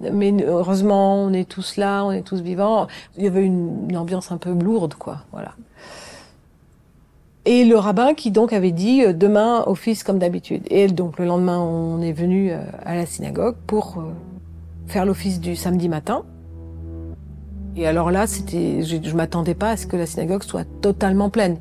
mais 0.00 0.34
heureusement 0.44 1.22
on 1.22 1.32
est 1.32 1.48
tous 1.48 1.76
là 1.76 2.04
on 2.04 2.10
est 2.10 2.22
tous 2.22 2.40
vivants 2.40 2.88
il 3.16 3.22
y 3.22 3.28
avait 3.28 3.44
une, 3.44 3.86
une 3.88 3.96
ambiance 3.96 4.32
un 4.32 4.38
peu 4.38 4.50
lourde 4.50 4.94
quoi 4.94 5.18
voilà 5.30 5.52
et 7.44 7.64
le 7.64 7.76
rabbin 7.76 8.14
qui 8.14 8.30
donc 8.30 8.52
avait 8.52 8.72
dit 8.72 9.04
euh, 9.04 9.12
demain 9.12 9.64
office 9.66 10.04
comme 10.04 10.18
d'habitude 10.18 10.62
et 10.70 10.86
donc 10.86 11.18
le 11.18 11.24
lendemain 11.24 11.58
on 11.58 12.00
est 12.00 12.12
venu 12.12 12.52
à 12.52 12.94
la 12.94 13.06
synagogue 13.06 13.56
pour 13.66 14.02
faire 14.86 15.04
l'office 15.04 15.40
du 15.40 15.56
samedi 15.56 15.88
matin 15.88 16.24
et 17.76 17.86
alors 17.86 18.10
là, 18.10 18.26
c'était, 18.26 18.82
je, 18.82 18.96
je 19.02 19.16
m'attendais 19.16 19.54
pas 19.54 19.70
à 19.70 19.76
ce 19.76 19.86
que 19.86 19.96
la 19.96 20.06
synagogue 20.06 20.42
soit 20.42 20.66
totalement 20.82 21.30
pleine. 21.30 21.56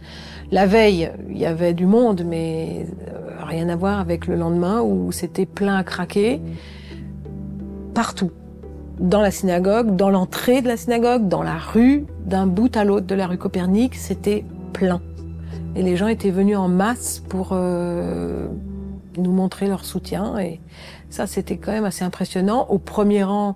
La 0.52 0.66
veille, 0.66 1.12
il 1.30 1.38
y 1.38 1.46
avait 1.46 1.74
du 1.74 1.86
monde, 1.86 2.24
mais 2.26 2.86
euh, 3.08 3.46
rien 3.46 3.70
à 3.70 3.76
voir 3.76 4.00
avec 4.00 4.28
le 4.28 4.36
lendemain 4.36 4.82
où 4.82 5.12
c'était 5.12 5.46
plein 5.46 5.76
à 5.78 5.84
craquer 5.84 6.42
partout. 7.94 8.32
Dans 9.00 9.22
la 9.22 9.32
synagogue, 9.32 9.96
dans 9.96 10.10
l'entrée 10.10 10.62
de 10.62 10.68
la 10.68 10.78
synagogue, 10.78 11.28
dans 11.28 11.44
la 11.44 11.58
rue, 11.58 12.06
d'un 12.26 12.46
bout 12.46 12.76
à 12.76 12.84
l'autre 12.84 13.08
de 13.08 13.16
la 13.16 13.28
rue 13.28 13.38
Copernic, 13.38 13.96
c'était 13.96 14.44
plein. 14.74 15.02
Et 15.75 15.84
les 15.84 15.96
gens 15.96 16.08
étaient 16.08 16.32
venus 16.32 16.58
en 16.58 16.68
masse 16.68 17.24
pour 17.30 17.50
euh, 17.51 18.48
nous 19.18 19.32
montrer 19.32 19.68
leur 19.68 19.86
soutien. 19.86 20.38
Et 20.40 20.60
ça, 21.10 21.28
c'était 21.28 21.58
quand 21.58 21.72
même 21.72 21.86
assez 21.86 22.04
impressionnant. 22.04 22.68
Au 22.70 22.78
premier 22.78 23.24
rang, 23.24 23.56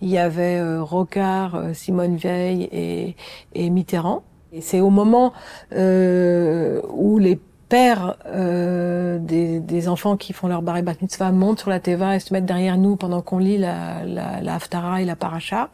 il 0.00 0.08
y 0.08 0.18
avait 0.18 0.58
euh, 0.58 0.82
Rocard, 0.82 1.54
euh, 1.54 1.72
Simone 1.72 2.16
Veil 2.16 2.68
et, 2.72 3.16
et 3.54 3.70
Mitterrand. 3.70 4.24
Et 4.52 4.60
c'est 4.60 4.80
au 4.80 4.90
moment 4.90 5.32
euh, 5.72 6.82
où 6.92 7.18
les 7.18 7.38
pères 7.68 8.16
euh, 8.26 9.18
des, 9.18 9.60
des, 9.60 9.88
enfants 9.88 10.18
qui 10.18 10.34
font 10.34 10.46
leur 10.46 10.60
bar 10.60 10.82
bat 10.82 10.92
mitzvah 11.00 11.32
montent 11.32 11.60
sur 11.60 11.70
la 11.70 11.80
teva 11.80 12.16
et 12.16 12.20
se 12.20 12.34
mettent 12.34 12.44
derrière 12.44 12.76
nous 12.76 12.96
pendant 12.96 13.22
qu'on 13.22 13.38
lit 13.38 13.56
la, 13.56 14.04
la, 14.04 14.42
la 14.42 14.54
Haftara 14.56 15.00
et 15.00 15.06
la 15.06 15.16
Paracha, 15.16 15.70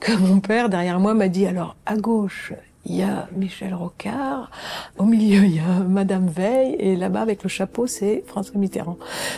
que 0.00 0.10
mon 0.16 0.40
père 0.40 0.68
derrière 0.68 0.98
moi 0.98 1.14
m'a 1.14 1.28
dit 1.28 1.46
alors 1.46 1.76
à 1.86 1.96
gauche 1.96 2.54
il 2.88 2.96
y 2.96 3.02
a 3.02 3.28
Michel 3.36 3.74
Rocard, 3.74 4.50
au 4.98 5.04
milieu 5.04 5.44
il 5.44 5.56
y 5.56 5.60
a 5.60 5.82
Madame 5.86 6.26
Veil 6.26 6.76
et 6.78 6.96
là-bas 6.96 7.20
avec 7.20 7.42
le 7.42 7.48
chapeau 7.48 7.86
c'est 7.86 8.24
François 8.26 8.58
Mitterrand. 8.58 8.96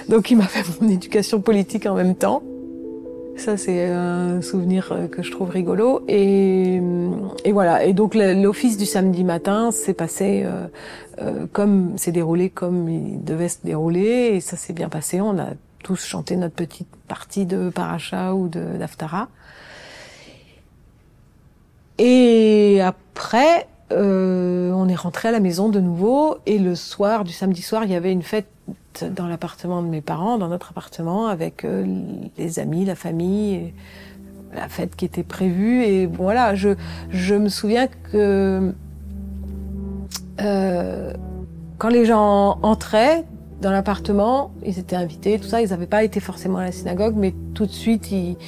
Donc 0.09 0.31
il 0.31 0.37
m'a 0.37 0.47
fait 0.47 0.65
mon 0.81 0.89
éducation 0.89 1.41
politique 1.41 1.87
en 1.87 1.95
même 1.95 2.15
temps. 2.15 2.43
Ça, 3.37 3.57
c'est 3.57 3.87
un 3.87 4.43
souvenir 4.43 4.93
euh, 4.93 5.09
que 5.09 5.23
je 5.23 5.31
trouve 5.31 5.49
rigolo. 5.49 6.03
Et, 6.09 6.79
et 7.45 7.53
voilà. 7.53 7.85
Et 7.87 7.95
donc, 7.95 8.15
l'office 8.15 8.77
du 8.77 8.85
samedi 8.85 9.25
matin 9.25 9.71
s'est 9.71 9.95
passé 9.95 10.43
euh, 10.45 10.67
euh, 11.23 11.47
comme 11.51 11.97
s'est 11.97 12.13
déroulé 12.13 12.51
comme 12.51 12.87
il 12.91 13.25
devait 13.25 13.49
se 13.49 13.57
dérouler. 13.65 14.33
Et 14.35 14.41
ça 14.41 14.59
s'est 14.59 14.75
bien 14.75 14.91
passé. 14.91 15.23
On 15.23 15.39
a 15.39 15.53
tous 15.83 16.05
chanté 16.05 16.37
notre 16.37 16.55
petite 16.55 16.95
partie 17.09 17.47
de 17.47 17.71
paracha 17.71 18.35
ou 18.35 18.49
de 18.49 18.63
d'Aftara. 18.79 19.29
Et 22.03 22.81
après, 22.81 23.69
euh, 23.93 24.73
on 24.73 24.89
est 24.89 24.95
rentré 24.95 25.29
à 25.29 25.33
la 25.33 25.41
maison 25.41 25.69
de 25.69 25.81
nouveau 25.81 26.39
et 26.47 26.59
le 26.59 26.75
soir 26.75 27.25
du 27.25 27.33
samedi 27.33 27.61
soir, 27.61 27.85
il 27.85 27.91
y 27.91 27.95
avait 27.95 28.11
une 28.11 28.23
fête 28.23 28.49
dans 29.15 29.27
l'appartement 29.27 29.83
de 29.83 29.87
mes 29.87 30.01
parents, 30.01 30.39
dans 30.39 30.49
notre 30.49 30.71
appartement, 30.71 31.27
avec 31.27 31.63
euh, 31.63 31.85
les 32.39 32.59
amis, 32.59 32.87
la 32.87 32.95
famille, 32.95 33.75
la 34.55 34.71
fête 34.71 34.97
qui 34.97 35.05
était 35.05 35.23
prévue. 35.23 35.83
Et 35.83 36.07
voilà, 36.07 36.55
je, 36.55 36.71
je 37.11 37.35
me 37.35 37.51
souviens 37.51 37.87
que 38.11 38.73
euh, 40.41 41.13
quand 41.77 41.91
les 41.91 42.07
gens 42.07 42.59
entraient 42.63 43.27
dans 43.61 43.73
l'appartement, 43.73 44.53
ils 44.65 44.79
étaient 44.79 44.97
invités, 44.97 45.39
tout 45.39 45.49
ça, 45.49 45.61
ils 45.61 45.69
n'avaient 45.69 45.87
pas 45.87 46.03
été 46.03 46.19
forcément 46.19 46.59
à 46.61 46.65
la 46.65 46.73
synagogue, 46.73 47.15
mais 47.15 47.35
tout 47.53 47.67
de 47.67 47.71
suite, 47.71 48.11
ils, 48.11 48.39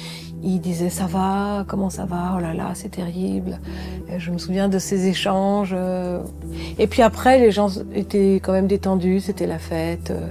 il 0.43 0.59
disait 0.59 0.89
ça 0.89 1.05
va, 1.05 1.63
comment 1.67 1.89
ça 1.89 2.05
va, 2.05 2.35
oh 2.35 2.39
là 2.39 2.53
là, 2.53 2.71
c'est 2.73 2.89
terrible. 2.89 3.59
je 4.17 4.31
me 4.31 4.37
souviens 4.37 4.67
de 4.67 4.77
ces 4.77 5.07
échanges. 5.07 5.73
Euh. 5.73 6.21
Et 6.77 6.87
puis 6.87 7.01
après, 7.01 7.39
les 7.39 7.51
gens 7.51 7.69
étaient 7.93 8.35
quand 8.43 8.51
même 8.51 8.67
détendus, 8.67 9.21
c'était 9.21 9.47
la 9.47 9.59
fête. 9.59 10.11
Euh. 10.11 10.27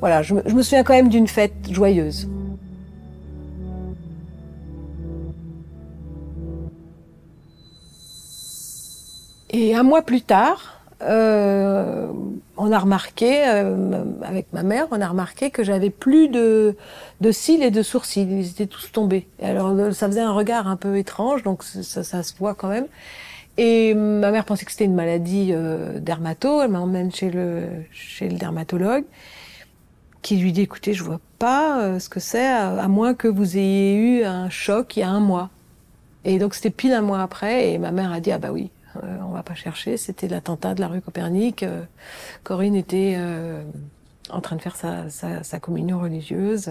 Voilà, 0.00 0.22
je 0.22 0.34
me, 0.34 0.62
souviens 0.62 0.82
quand 0.82 0.94
même 0.94 1.08
d'une 1.08 1.28
fête 1.28 1.54
joyeuse. 1.70 2.28
Et 9.50 9.74
un 9.74 9.82
mois 9.82 10.02
plus 10.02 10.22
tard, 10.22 10.71
euh, 11.02 12.08
on 12.56 12.72
a 12.72 12.78
remarqué, 12.78 13.44
euh, 13.46 14.04
avec 14.22 14.46
ma 14.52 14.62
mère, 14.62 14.86
on 14.90 15.00
a 15.00 15.08
remarqué 15.08 15.50
que 15.50 15.64
j'avais 15.64 15.90
plus 15.90 16.28
de, 16.28 16.76
de 17.20 17.32
cils 17.32 17.62
et 17.62 17.70
de 17.70 17.82
sourcils. 17.82 18.22
Ils 18.22 18.50
étaient 18.50 18.66
tous 18.66 18.92
tombés. 18.92 19.26
alors, 19.42 19.68
euh, 19.70 19.92
ça 19.92 20.06
faisait 20.06 20.20
un 20.20 20.32
regard 20.32 20.68
un 20.68 20.76
peu 20.76 20.96
étrange, 20.98 21.42
donc 21.42 21.62
ça, 21.62 22.02
ça 22.02 22.22
se 22.22 22.34
voit 22.36 22.54
quand 22.54 22.68
même. 22.68 22.86
Et 23.58 23.94
ma 23.94 24.30
mère 24.30 24.44
pensait 24.44 24.64
que 24.64 24.70
c'était 24.70 24.86
une 24.86 24.94
maladie 24.94 25.50
euh, 25.52 25.98
dermato. 26.00 26.62
Elle 26.62 26.70
m'emmène 26.70 27.12
chez 27.12 27.30
le, 27.30 27.66
chez 27.92 28.28
le 28.28 28.38
dermatologue, 28.38 29.04
qui 30.22 30.36
lui 30.36 30.52
dit, 30.52 30.62
écoutez, 30.62 30.94
je 30.94 31.02
vois 31.02 31.20
pas 31.38 31.82
euh, 31.82 31.98
ce 31.98 32.08
que 32.08 32.20
c'est, 32.20 32.46
à, 32.46 32.88
moins 32.88 33.14
que 33.14 33.28
vous 33.28 33.56
ayez 33.56 33.94
eu 33.94 34.24
un 34.24 34.48
choc 34.48 34.96
il 34.96 35.00
y 35.00 35.02
a 35.02 35.10
un 35.10 35.20
mois. 35.20 35.50
Et 36.24 36.38
donc, 36.38 36.54
c'était 36.54 36.70
pile 36.70 36.92
un 36.92 37.02
mois 37.02 37.20
après, 37.20 37.72
et 37.72 37.78
ma 37.78 37.90
mère 37.90 38.12
a 38.12 38.20
dit, 38.20 38.32
ah 38.32 38.38
bah 38.38 38.52
oui, 38.52 38.70
euh, 38.96 39.18
on 39.22 39.30
va 39.30 39.42
pas 39.42 39.54
chercher, 39.54 39.96
c'était 39.96 40.28
l'attentat 40.28 40.74
de 40.74 40.80
la 40.80 40.88
rue 40.88 41.00
Copernic. 41.00 41.62
Euh, 41.62 41.82
Corinne 42.44 42.74
était 42.74 43.14
euh, 43.16 43.62
en 44.30 44.40
train 44.40 44.56
de 44.56 44.62
faire 44.62 44.76
sa, 44.76 45.08
sa, 45.10 45.60
communion 45.60 46.00
religieuse. 46.00 46.70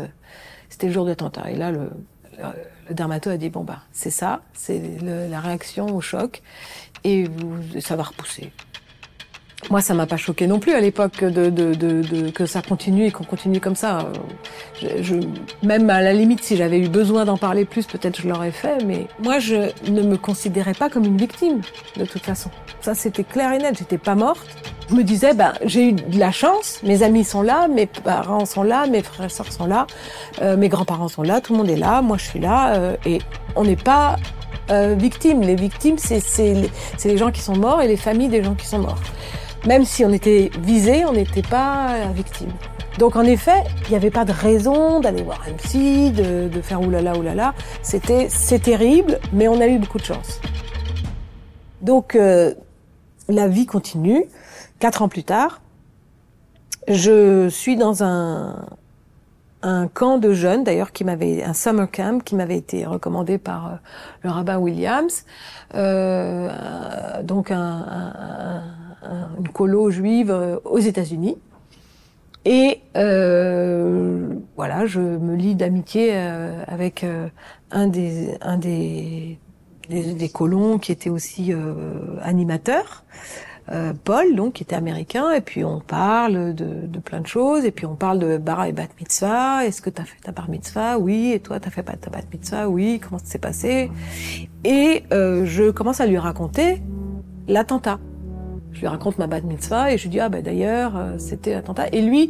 C'était 0.70 0.88
le 0.88 0.94
jour 0.94 1.06
de 1.06 1.10
l'attentat. 1.10 1.51
Et 1.51 1.56
là, 1.56 1.72
le, 1.72 1.92
le, 2.38 3.30
a 3.30 3.38
dit 3.38 3.50
bon 3.50 3.63
bah 3.63 3.80
c'est 3.92 4.10
ça, 4.10 4.42
c'est 4.54 4.82
la 5.01 5.40
réaction 5.40 5.96
au 5.96 6.01
choc, 6.01 6.42
et 7.04 7.25
ça 7.80 7.96
va 7.96 8.04
repousser. 8.04 8.51
Moi, 9.70 9.82
ça 9.82 9.94
m'a 9.94 10.06
pas 10.06 10.18
choqué 10.18 10.48
non 10.48 10.60
plus 10.60 10.74
à 10.74 10.80
l'époque 10.80 11.24
de, 11.24 11.50
de, 11.50 11.74
de, 11.74 12.30
que 12.32 12.46
ça 12.46 12.62
continue 12.62 13.06
et 13.06 13.12
qu'on 13.12 13.24
continue 13.24 13.60
comme 13.60 13.75
ça. 13.75 14.12
Je, 14.82 15.15
même 15.63 15.89
à 15.89 16.01
la 16.01 16.13
limite, 16.13 16.44
si 16.44 16.58
j'avais 16.58 16.80
eu 16.80 16.89
besoin 16.89 17.25
d'en 17.25 17.38
parler 17.38 17.65
plus, 17.65 17.86
peut-être 17.86 18.22
je 18.22 18.27
l'aurais 18.27 18.51
fait. 18.51 18.84
Mais 18.86 19.08
moi, 19.24 19.39
je 19.39 19.72
ne 19.89 20.01
me 20.01 20.18
considérais 20.18 20.74
pas 20.74 20.89
comme 20.89 21.06
une 21.06 21.18
victime, 21.18 21.62
de 21.96 22.06
toute 22.06 22.24
façon. 22.24 22.50
Ça, 22.82 22.96
c'était 22.96 23.24
clair 23.24 23.51
et 23.53 23.60
net. 23.60 23.77
J'étais 23.77 24.00
pas 24.00 24.15
morte. 24.15 24.48
Je 24.89 24.96
me 24.96 25.03
disais, 25.03 25.34
ben, 25.34 25.53
j'ai 25.63 25.89
eu 25.89 25.94
de 25.94 26.20
la 26.20 26.32
chance. 26.32 26.82
Mes 26.84 27.03
amis 27.03 27.24
sont 27.24 27.41
là, 27.41 27.68
mes 27.68 27.86
parents 27.86 28.46
sont 28.46 28.63
là, 28.63 28.88
mes 28.88 29.01
frères 29.03 29.27
et 29.27 29.30
sœurs 29.30 29.51
sont 29.51 29.68
là, 29.68 29.88
euh, 30.41 30.58
mes 30.58 30.68
grands-parents 30.68 31.08
sont 31.08 31.24
là, 31.24 31.39
tout 31.39 31.53
le 31.53 31.60
monde 31.60 31.70
est 31.70 31.77
là, 31.77 32.01
moi 32.01 32.18
je 32.18 32.25
suis 32.25 32.39
là, 32.39 32.75
euh, 32.75 32.96
et 33.06 33.20
on 33.56 33.63
n'est 33.63 33.77
pas 33.77 34.18
euh, 34.70 34.96
victimes. 34.98 35.41
Les 35.41 35.56
victimes, 35.56 35.98
c'est 35.98 36.56
les 37.06 37.18
gens 37.18 37.32
qui 37.32 37.41
sont 37.41 37.56
morts 37.56 37.82
et 37.82 37.88
les 37.88 37.96
familles 37.96 38.27
des 38.27 38.44
gens 38.44 38.56
qui 38.56 38.68
sont 38.68 38.80
morts. 38.80 39.00
Même 39.68 39.86
si 39.86 40.03
on 40.03 40.12
était 40.12 40.50
visé, 40.60 41.06
on 41.06 41.13
n'était 41.13 41.44
pas 41.44 42.08
victime. 42.13 42.51
Donc 42.98 43.15
en 43.15 43.24
effet, 43.24 43.63
il 43.86 43.89
n'y 43.91 43.96
avait 43.96 44.12
pas 44.12 44.25
de 44.25 44.32
raison 44.32 45.00
d'aller 45.00 45.24
voir 45.24 45.41
un 45.48 45.53
psy, 45.53 46.12
de, 46.12 46.50
de 46.50 46.62
faire 46.62 46.82
oulala 46.82 47.15
oulala. 47.18 47.53
C'était 47.82 48.27
c'est 48.30 48.60
terrible, 48.60 49.20
mais 49.34 49.48
on 49.48 49.62
a 49.62 49.68
eu 49.68 49.77
beaucoup 49.77 50.00
de 50.00 50.03
chance. 50.03 50.39
Donc 51.82 52.15
euh, 52.15 52.53
la 53.30 53.48
vie 53.48 53.65
continue. 53.65 54.25
Quatre 54.80 55.03
ans 55.03 55.10
plus 55.10 55.24
tard, 55.24 55.62
je 56.88 57.48
suis 57.50 57.75
dans 57.75 58.03
un 58.03 58.65
un 59.63 59.88
camp 59.88 60.18
de 60.18 60.34
jeunes, 60.34 60.63
d'ailleurs, 60.63 60.91
qui 60.91 61.03
m'avait 61.03 61.44
un 61.44 61.53
summer 61.53 61.89
camp 61.89 62.24
qui 62.24 62.36
m'avait 62.36 62.58
été 62.58 62.86
recommandé 62.86 63.38
par 63.38 63.68
euh, 63.68 63.75
le 64.24 64.30
rabbin 64.32 64.58
Williams, 64.58 65.25
euh, 65.75 67.22
donc 67.24 67.51
un, 67.51 67.60
un, 67.60 68.63
une 69.03 69.48
colo 69.50 69.89
juive 69.91 70.31
euh, 70.31 70.58
aux 70.65 70.79
États-Unis. 70.79 71.38
Et 72.46 72.81
euh, 72.98 74.29
voilà, 74.55 74.86
je 74.86 75.00
me 75.00 75.36
lie 75.36 75.55
d'amitié 75.55 76.12
euh, 76.13 76.63
avec 76.67 77.03
euh, 77.03 77.27
un 77.70 77.88
des 77.88 78.36
un 78.41 78.58
des, 78.58 79.38
des, 79.89 80.13
des, 80.13 80.29
colons 80.29 80.79
qui 80.79 80.91
était 80.91 81.12
aussi 81.12 81.53
animateur 82.22 83.03
Paul, 84.03 84.36
donc, 84.36 84.53
qui 84.53 84.63
était 84.63 84.75
américain, 84.75 85.31
et 85.31 85.39
puis 85.39 85.63
on 85.63 85.79
parle 85.79 86.53
de, 86.53 87.00
plein 87.00 87.22
de 87.22 87.27
choses, 87.27 87.63
et 87.63 87.72
puis 87.72 87.86
on 87.86 87.96
parle 87.96 88.20
de 88.20 88.38
bara 88.38 88.67
et 88.67 88.74
bat 88.74 88.88
mitzvah. 89.00 89.65
Est-ce 89.65 89.81
que 89.81 89.89
tu 89.89 90.01
as 90.01 90.03
fait 90.03 90.20
ta 90.22 90.34
bar 90.34 90.50
mitzvah? 90.50 90.98
Oui. 90.98 91.31
Et 91.31 91.39
toi, 91.39 91.58
t'as 91.62 91.70
fait 91.70 91.84
ta 91.84 92.10
bat 92.10 92.20
mitzvah? 92.34 92.67
Oui. 92.67 93.00
Comment 93.01 93.20
ça 93.20 93.25
s'est 93.25 93.39
passé? 93.39 93.89
Et 94.65 95.03
je 95.10 95.72
commence 95.72 96.01
à 96.01 96.05
lui 96.05 96.17
raconter 96.17 96.81
l'attentat. 97.48 98.00
Je 98.74 98.80
lui 98.80 98.88
raconte 98.88 99.18
ma 99.18 99.28
bat 99.28 99.42
mitzvah 99.42 99.92
et 99.92 99.98
je 99.98 100.04
lui 100.04 100.10
dis 100.10 100.20
ah 100.20 100.30
ben 100.30 100.42
d'ailleurs 100.42 100.98
euh, 100.98 101.18
c'était 101.18 101.54
l'attentat. 101.54 101.88
Et 101.92 102.01
lui, 102.01 102.30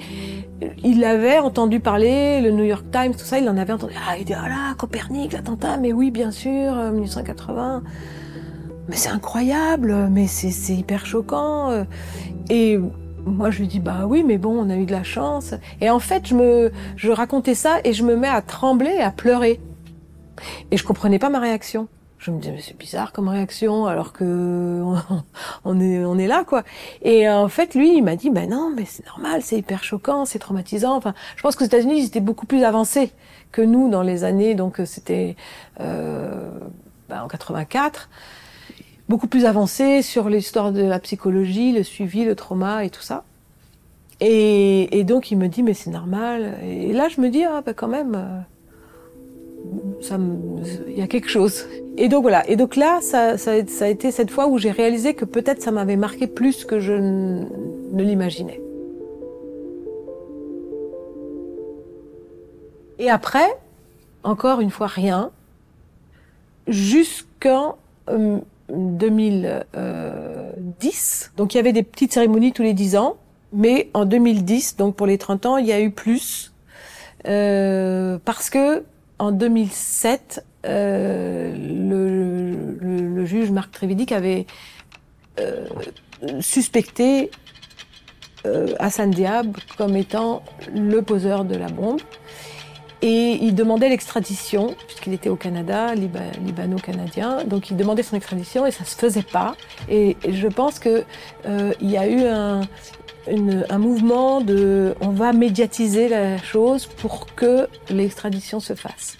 il 0.84 1.04
avait 1.04 1.40
entendu 1.40 1.80
parler 1.80 2.42
le 2.42 2.52
New 2.52 2.64
York 2.64 2.86
Times, 2.92 3.14
tout 3.14 3.26
ça, 3.26 3.40
il 3.40 3.48
en 3.50 3.58
avait 3.58 3.74
entendu. 3.74 3.94
Ah 4.08 4.18
il 4.18 4.26
dit 4.26 4.34
ah 4.34 4.48
là 4.48 4.74
Copernic 4.78 5.34
l'attentat, 5.34 5.78
mais 5.78 5.94
oui 5.94 6.12
bien 6.12 6.32
sûr, 6.32 6.74
1980 6.76 7.84
mais 8.90 8.96
c'est 8.98 9.10
incroyable, 9.10 10.10
mais 10.12 10.28
c'est 10.28 10.74
hyper 10.74 11.06
choquant. 11.06 11.86
Et 12.50 12.78
moi, 13.26 13.52
je 13.52 13.60
lui 13.60 13.68
dis, 13.68 13.80
bah 13.80 14.06
oui, 14.08 14.24
mais 14.26 14.38
bon, 14.38 14.66
on 14.66 14.70
a 14.70 14.76
eu 14.76 14.86
de 14.86 14.92
la 14.92 15.04
chance. 15.04 15.54
Et 15.80 15.90
en 15.90 16.00
fait, 16.00 16.28
je 16.28 16.36
me, 16.36 16.72
je 16.96 17.12
racontais 17.12 17.56
ça 17.56 17.80
et 17.84 17.94
je 17.94 18.04
me 18.04 18.16
mets 18.16 18.28
à 18.28 18.42
trembler, 18.42 18.98
à 19.00 19.12
pleurer. 19.12 19.60
Et 20.72 20.78
je 20.78 20.84
comprenais 20.84 21.20
pas 21.20 21.30
ma 21.30 21.40
réaction. 21.40 21.88
Je 22.22 22.30
me 22.30 22.40
disais, 22.40 22.54
mais 22.54 22.62
c'est 22.62 22.78
bizarre 22.78 23.14
comme 23.14 23.28
réaction, 23.28 23.88
alors 23.88 24.14
que 24.14 24.84
on 25.66 25.80
est, 25.80 26.06
on 26.06 26.20
est 26.20 26.28
là, 26.28 26.44
quoi. 26.46 26.64
Et 27.02 27.28
en 27.28 27.50
fait, 27.50 27.74
lui, 27.74 27.98
il 27.98 28.04
m'a 28.04 28.16
dit, 28.16 28.30
ben 28.30 28.48
non, 28.48 28.72
mais 28.76 28.86
c'est 28.86 29.04
normal, 29.08 29.42
c'est 29.42 29.58
hyper 29.58 29.84
choquant, 29.84 30.26
c'est 30.26 30.38
traumatisant. 30.38 30.96
Enfin, 30.96 31.16
je 31.36 31.42
pense 31.42 31.56
que 31.56 31.64
aux 31.64 31.68
États-Unis, 31.68 32.00
ils 32.00 32.06
étaient 32.06 32.20
beaucoup 32.20 32.46
plus 32.46 32.64
avancés 32.64 33.12
que 33.52 33.64
nous 33.64 33.90
dans 33.90 34.04
les 34.04 34.24
années, 34.24 34.54
donc 34.54 34.80
c'était 34.86 35.36
euh, 35.80 36.52
ben, 37.10 37.24
en 37.24 37.28
84 37.28 38.08
beaucoup 39.10 39.28
plus 39.28 39.44
avancé 39.44 40.02
sur 40.02 40.30
l'histoire 40.30 40.72
de 40.72 40.84
la 40.84 40.98
psychologie, 41.00 41.74
le 41.74 41.84
suivi, 41.84 42.24
le 42.24 42.34
trauma 42.34 42.86
et 42.86 42.90
tout 42.90 43.02
ça. 43.02 43.26
Et, 44.22 45.04
donc 45.04 45.32
il 45.32 45.38
me 45.38 45.48
dit 45.48 45.64
mais 45.64 45.74
c'est 45.74 45.90
normal. 45.90 46.58
Et 46.64 46.94
là 46.94 47.10
je 47.10 47.20
me 47.20 47.30
dis 47.30 47.44
ah 47.44 47.62
ben 47.66 47.74
quand 47.74 47.90
même, 47.90 48.46
euh, 50.12 50.18
il 50.88 50.98
y 50.98 51.02
a 51.02 51.08
quelque 51.08 51.30
chose. 51.30 51.66
Et 51.98 52.10
donc 52.10 52.24
voilà. 52.24 52.48
Et 52.50 52.56
donc 52.56 52.76
là 52.76 53.00
ça, 53.02 53.38
ça, 53.38 53.52
a 53.52 53.88
été 53.88 54.12
cette 54.12 54.32
fois 54.32 54.48
où 54.48 54.58
j'ai 54.58 54.72
réalisé 54.72 55.14
que 55.14 55.26
peut-être 55.26 55.62
ça 55.62 55.72
m'avait 55.72 55.96
marqué 55.96 56.28
plus 56.28 56.66
que 56.66 56.80
je 56.80 56.94
ne 56.94 58.04
l'imaginais. 58.04 58.62
Et 63.00 63.10
après, 63.10 63.48
encore 64.24 64.62
une 64.62 64.70
fois 64.70 64.88
rien, 64.88 65.32
jusqu'en 66.68 67.78
euh, 68.10 68.38
2010. 68.70 71.32
Donc 71.38 71.54
il 71.54 71.58
y 71.58 71.60
avait 71.60 71.74
des 71.74 71.84
petites 71.84 72.14
cérémonies 72.14 72.54
tous 72.54 72.64
les 72.64 72.74
10 72.74 72.96
ans, 72.96 73.18
mais 73.54 73.90
en 73.94 74.06
2010, 74.06 74.78
donc 74.78 74.96
pour 74.96 75.06
les 75.08 75.18
30 75.18 75.46
ans, 75.46 75.58
il 75.58 75.66
y 75.66 75.74
a 75.74 75.82
eu 75.82 75.92
plus 75.92 76.54
euh, 77.28 78.18
parce 78.24 78.50
que 78.50 78.84
en 79.22 79.32
2007, 79.32 80.44
euh, 80.66 81.56
le, 81.56 83.24
juge 83.26 83.52
Marc 83.52 83.72
Trévidic 83.72 84.12
avait 84.12 84.48
euh, 85.40 85.68
suspecté 86.40 87.30
Hassan 88.80 89.12
Diab 89.12 89.56
comme 89.78 89.96
étant 89.96 90.42
le 90.74 91.04
poseur 91.04 91.46
de 91.46 91.56
la 91.56 91.68
bombe. 91.68 92.02
Et 93.04 93.40
il 93.42 93.56
demandait 93.56 93.90
l'extradition, 93.90 94.76
puisqu'il 94.86 95.14
était 95.14 95.30
au 95.30 95.36
Canada, 95.36 95.96
libano-canadien. 95.96 97.46
Donc 97.46 97.72
il 97.72 97.78
demandait 97.78 98.04
son 98.04 98.16
extradition 98.16 98.66
et 98.68 98.72
ça 98.72 98.86
se 98.86 98.96
faisait 98.96 99.24
pas. 99.24 99.56
Et, 99.90 100.18
je 100.28 100.48
pense 100.48 100.78
que 100.78 101.04
euh, 101.48 101.74
il 101.82 101.90
y 101.90 101.98
a 101.98 102.08
eu 102.08 102.24
un, 102.26 102.62
un 103.28 103.78
mouvement 103.78 104.42
de, 104.42 104.96
on 105.02 105.10
va 105.10 105.34
médiatiser 105.34 106.10
la 106.10 106.38
chose 106.38 106.86
pour 106.86 107.28
que 107.36 107.68
l'extradition 107.90 108.60
se 108.60 108.74
fasse. 108.74 109.18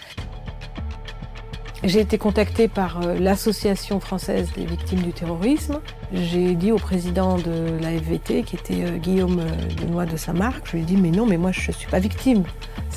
J'ai 1.84 2.00
été 2.00 2.20
contactée 2.20 2.68
par 2.68 3.02
euh, 3.02 3.18
l'Association 3.18 4.00
française 4.00 4.50
des 4.56 4.66
victimes 4.66 5.02
du 5.02 5.14
terrorisme. 5.14 5.80
J'ai 6.14 6.54
dit 6.54 6.72
au 6.72 6.78
président 6.78 7.38
de 7.38 7.80
la 7.82 7.98
FVT, 7.98 8.44
qui 8.44 8.56
était 8.56 8.84
euh, 8.84 8.98
Guillaume 8.98 9.40
euh, 9.40 9.82
Benoît 9.82 10.06
de 10.06 10.16
Saint-Marc, 10.16 10.68
je 10.68 10.74
lui 10.74 10.84
ai 10.84 10.86
dit 10.86 10.96
mais 10.96 11.10
non, 11.10 11.26
mais 11.26 11.38
moi 11.38 11.52
je 11.52 11.72
ne 11.72 11.74
suis 11.74 11.90
pas 11.90 11.98
victime. 11.98 12.44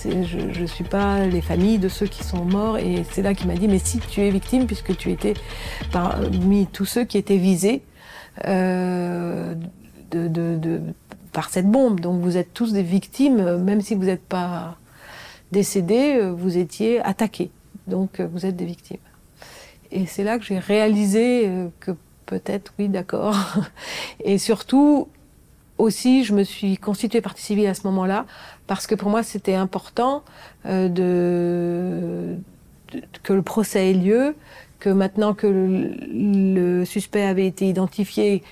Je 0.05 0.61
ne 0.61 0.67
suis 0.67 0.85
pas 0.85 1.25
les 1.25 1.41
familles 1.41 1.79
de 1.79 1.89
ceux 1.89 2.07
qui 2.07 2.23
sont 2.25 2.45
morts. 2.45 2.77
Et 2.77 3.07
c'est 3.11 3.23
là 3.23 3.33
qu'il 3.33 3.47
m'a 3.47 3.55
dit 3.55 3.69
mais 3.69 3.79
si 3.79 4.01
tu 4.01 4.21
es 4.21 4.29
victime, 4.29 4.67
puisque 4.67 4.95
tu 4.95 5.11
étais 5.11 5.33
parmi 5.91 6.67
tous 6.67 6.85
ceux 6.85 7.05
qui 7.05 7.17
étaient 7.17 7.39
visés 7.39 7.83
euh, 8.47 9.55
de, 10.11 10.29
de, 10.29 10.57
de, 10.57 10.81
par 11.33 11.51
cette 11.51 11.71
bombe. 11.71 12.01
Donc 12.01 12.21
vous 12.21 12.37
êtes 12.37 12.53
tous 12.55 12.73
des 12.73 12.83
victimes, 12.83 13.57
même 13.59 13.81
si 13.81 13.95
vous 13.95 14.05
n'êtes 14.05 14.25
pas 14.25 14.77
décédés, 15.53 16.21
vous 16.37 16.57
étiez 16.57 17.01
attaqués. 17.01 17.51
Donc 17.87 18.21
euh, 18.21 18.29
vous 18.31 18.47
êtes 18.47 18.57
des 18.57 18.65
victimes. 18.65 18.99
Et 19.91 20.07
c'est 20.07 20.25
là 20.25 20.39
que 20.39 20.45
j'ai 20.45 20.59
réalisé 20.59 21.47
euh, 21.47 21.69
que 21.81 21.93
peut-être, 22.27 22.73
oui, 22.79 22.89
d'accord. 22.89 23.37
Et 24.25 24.39
surtout, 24.39 25.09
aussi, 25.79 26.25
je 26.25 26.35
me 26.35 26.45
suis 26.45 26.77
constituée 26.77 27.21
partie 27.21 27.43
civile 27.43 27.67
à 27.67 27.75
ce 27.75 27.87
moment-là, 27.87 28.27
parce 28.67 28.87
que 28.87 28.95
pour 28.95 29.11
moi, 29.11 29.23
c'était 29.23 29.55
important 29.55 30.23
euh, 30.67 30.89
de, 30.89 32.37
que 33.23 33.33
le 33.33 33.43
procès 33.43 33.91
ait 33.91 33.95
lieu, 33.95 34.35
que 34.79 34.91
maintenant 34.91 35.35
que 35.35 35.47
le 35.47 36.85
suspect 36.85 37.23
avait 37.23 37.47
été 37.47 37.69
identifié, 37.69 38.43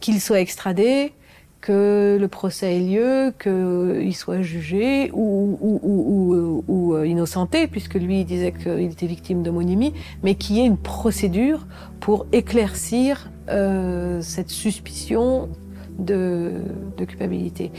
qu'il 0.00 0.20
soit 0.20 0.40
extradé, 0.40 1.12
que 1.60 2.16
le 2.20 2.28
procès 2.28 2.76
ait 2.76 2.80
lieu, 2.80 3.32
qu'il 3.42 4.14
soit 4.14 4.40
jugé 4.40 5.10
ou, 5.12 5.58
ou, 5.60 6.62
ou, 6.68 6.94
euh, 6.94 7.06
innocenté, 7.06 7.66
puisque 7.66 7.94
lui 7.94 8.24
disait 8.24 8.52
qu'il 8.52 8.82
était 8.82 9.06
victime 9.06 9.42
d'homonymie, 9.42 9.92
mais 10.22 10.36
qu'il 10.36 10.56
y 10.56 10.60
ait 10.60 10.66
une 10.66 10.76
procédure 10.76 11.66
pour 11.98 12.26
éclaircir 12.32 13.30
euh, 13.48 14.20
cette 14.22 14.50
suspicion 14.50 15.48
de, 15.98 16.52
culpabilité. 16.98 17.72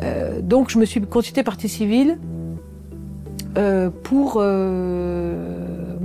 Euh, 0.00 0.40
donc 0.40 0.70
je 0.70 0.78
me 0.78 0.84
suis 0.84 1.00
consultée 1.00 1.42
partie 1.42 1.68
civile 1.68 2.18
pour 4.04 4.40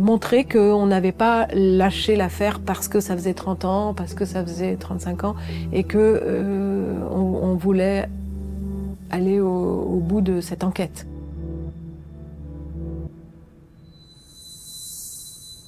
montrer 0.04 0.44
qu'on 0.44 0.86
n'avait 0.86 1.12
pas 1.12 1.48
lâché 1.54 2.16
l'affaire 2.16 2.60
parce 2.60 2.88
que 2.88 3.00
ça 3.00 3.16
faisait 3.16 3.34
30 3.34 3.66
ans, 3.66 3.94
parce 3.94 4.14
que 4.14 4.26
ça 4.26 4.44
faisait 4.44 4.76
35 4.76 5.24
ans, 5.24 5.36
et 5.72 5.84
que 5.84 5.98
euh, 5.98 7.00
on, 7.10 7.56
voulait 7.56 8.10
aller 9.10 9.40
au, 9.40 10.02
bout 10.02 10.22
de 10.22 10.42
cette 10.42 10.64
enquête. 10.64 11.08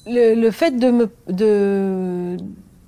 Le, 0.07 0.51
fait 0.51 0.77
de 0.77 2.37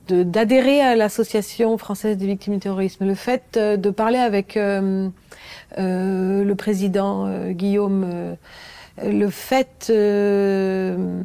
d'adhérer 0.09 0.81
à 0.81 0.95
l'association 0.95 1.77
française 1.77 2.17
des 2.17 2.27
victimes 2.27 2.53
du 2.53 2.59
terrorisme, 2.59 3.05
le 3.05 3.15
fait 3.15 3.57
de 3.57 3.89
parler 3.89 4.19
avec 4.19 4.55
le 4.57 6.53
président 6.53 7.49
Guillaume 7.51 8.37
le 9.03 9.29
fait 9.29 9.87
euh, 9.89 11.21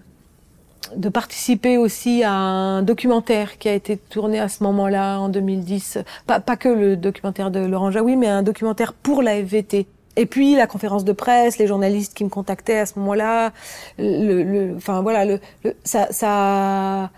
de 0.97 1.09
participer 1.09 1.79
aussi 1.79 2.23
à 2.23 2.33
un 2.33 2.83
documentaire 2.83 3.59
qui 3.59 3.69
a 3.69 3.75
été 3.75 3.97
tourné 3.97 4.39
à 4.39 4.49
ce 4.49 4.63
moment-là 4.65 5.19
en 5.19 5.29
2010, 5.29 5.99
pas, 6.27 6.41
pas 6.41 6.57
que 6.57 6.69
le 6.69 6.97
documentaire 6.97 7.51
de 7.51 7.61
Laurent 7.61 7.91
Jaoui, 7.91 8.17
mais 8.17 8.29
un 8.29 8.43
documentaire 8.43 8.93
pour 8.93 9.23
la 9.23 9.37
FVT. 9.37 9.87
Et 10.17 10.27
puis 10.27 10.55
la 10.55 10.67
conférence 10.67 11.05
de 11.05 11.13
presse, 11.13 11.59
les 11.59 11.67
journalistes 11.67 12.15
qui 12.15 12.25
me 12.25 12.29
contactaient 12.29 12.79
à 12.79 12.87
ce 12.87 12.99
moment-là, 12.99 13.53
le, 13.99 14.43
le, 14.43 14.77
enfin 14.77 15.01
voilà, 15.01 15.25
le, 15.25 15.41
ça, 15.85 16.09
ça 16.11 17.11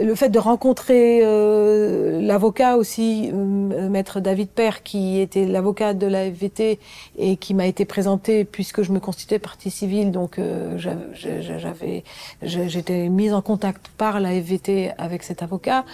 le 0.00 0.14
fait 0.14 0.28
de 0.28 0.38
rencontrer 0.38 1.20
euh, 1.22 2.20
l'avocat 2.20 2.76
aussi, 2.76 3.30
euh, 3.32 3.88
maître 3.88 4.20
David 4.20 4.48
Père, 4.48 4.82
qui 4.82 5.20
était 5.20 5.44
l'avocat 5.44 5.94
de 5.94 6.06
la 6.06 6.30
FVT 6.30 6.78
et 7.18 7.36
qui 7.36 7.54
m'a 7.54 7.66
été 7.66 7.84
présenté 7.84 8.44
puisque 8.44 8.82
je 8.82 8.92
me 8.92 9.00
constituais 9.00 9.38
partie 9.38 9.70
civile, 9.70 10.10
donc 10.10 10.38
euh, 10.38 10.76
j'avais, 10.78 12.04
j'étais 12.42 13.08
mise 13.08 13.32
en 13.32 13.42
contact 13.42 13.88
par 13.96 14.20
la 14.20 14.30
FVT 14.30 14.92
avec 14.98 15.22
cet 15.22 15.42
avocat 15.42 15.84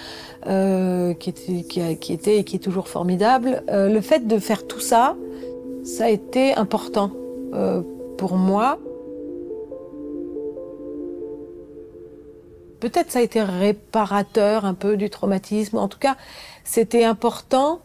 qui 0.45 1.31
était, 1.31 1.63
qui, 1.63 1.97
qui 1.99 2.13
était 2.13 2.39
et 2.39 2.45
qui 2.45 2.57
est 2.57 2.61
toujours 2.61 2.89
formidable. 2.89 3.63
le 3.69 4.01
fait 4.01 4.27
de 4.27 4.39
faire 4.39 4.67
tout 4.67 4.81
ça, 4.81 5.17
ça 5.85 6.05
a 6.07 6.09
été 6.09 6.55
important 6.55 7.11
pour 8.17 8.37
moi. 8.37 8.79
Peut-être 12.91 13.11
ça 13.11 13.21
a 13.21 13.23
été 13.23 13.43
réparateur 13.43 14.65
un 14.65 14.75
peu 14.75 14.97
du 14.97 15.11
traumatisme. 15.11 15.79
En 15.79 15.89
tout 15.89 15.99
cas, 15.99 16.17
c'était 16.65 17.05
important 17.05 17.81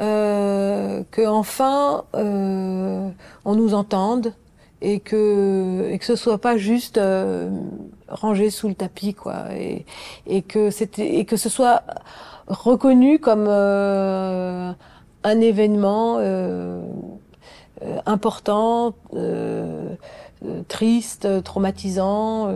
euh, 0.00 1.02
que 1.10 1.26
enfin 1.26 2.04
euh, 2.14 3.08
on 3.44 3.54
nous 3.54 3.74
entende 3.74 4.32
et 4.80 5.00
que 5.00 5.88
et 5.90 5.98
que 5.98 6.04
ce 6.04 6.16
soit 6.16 6.38
pas 6.38 6.56
juste 6.56 6.98
euh, 6.98 7.48
rangé 8.08 8.50
sous 8.50 8.68
le 8.68 8.74
tapis 8.74 9.14
quoi 9.14 9.52
et, 9.56 9.86
et 10.26 10.42
que 10.42 10.70
c'était 10.70 11.14
et 11.16 11.24
que 11.24 11.36
ce 11.36 11.48
soit 11.48 11.84
reconnu 12.48 13.18
comme 13.18 13.46
euh, 13.48 14.72
un 15.22 15.40
événement 15.40 16.16
euh, 16.18 16.82
euh, 17.82 17.98
important, 18.06 18.94
triste, 20.68 21.28
traumatisant, 21.42 22.52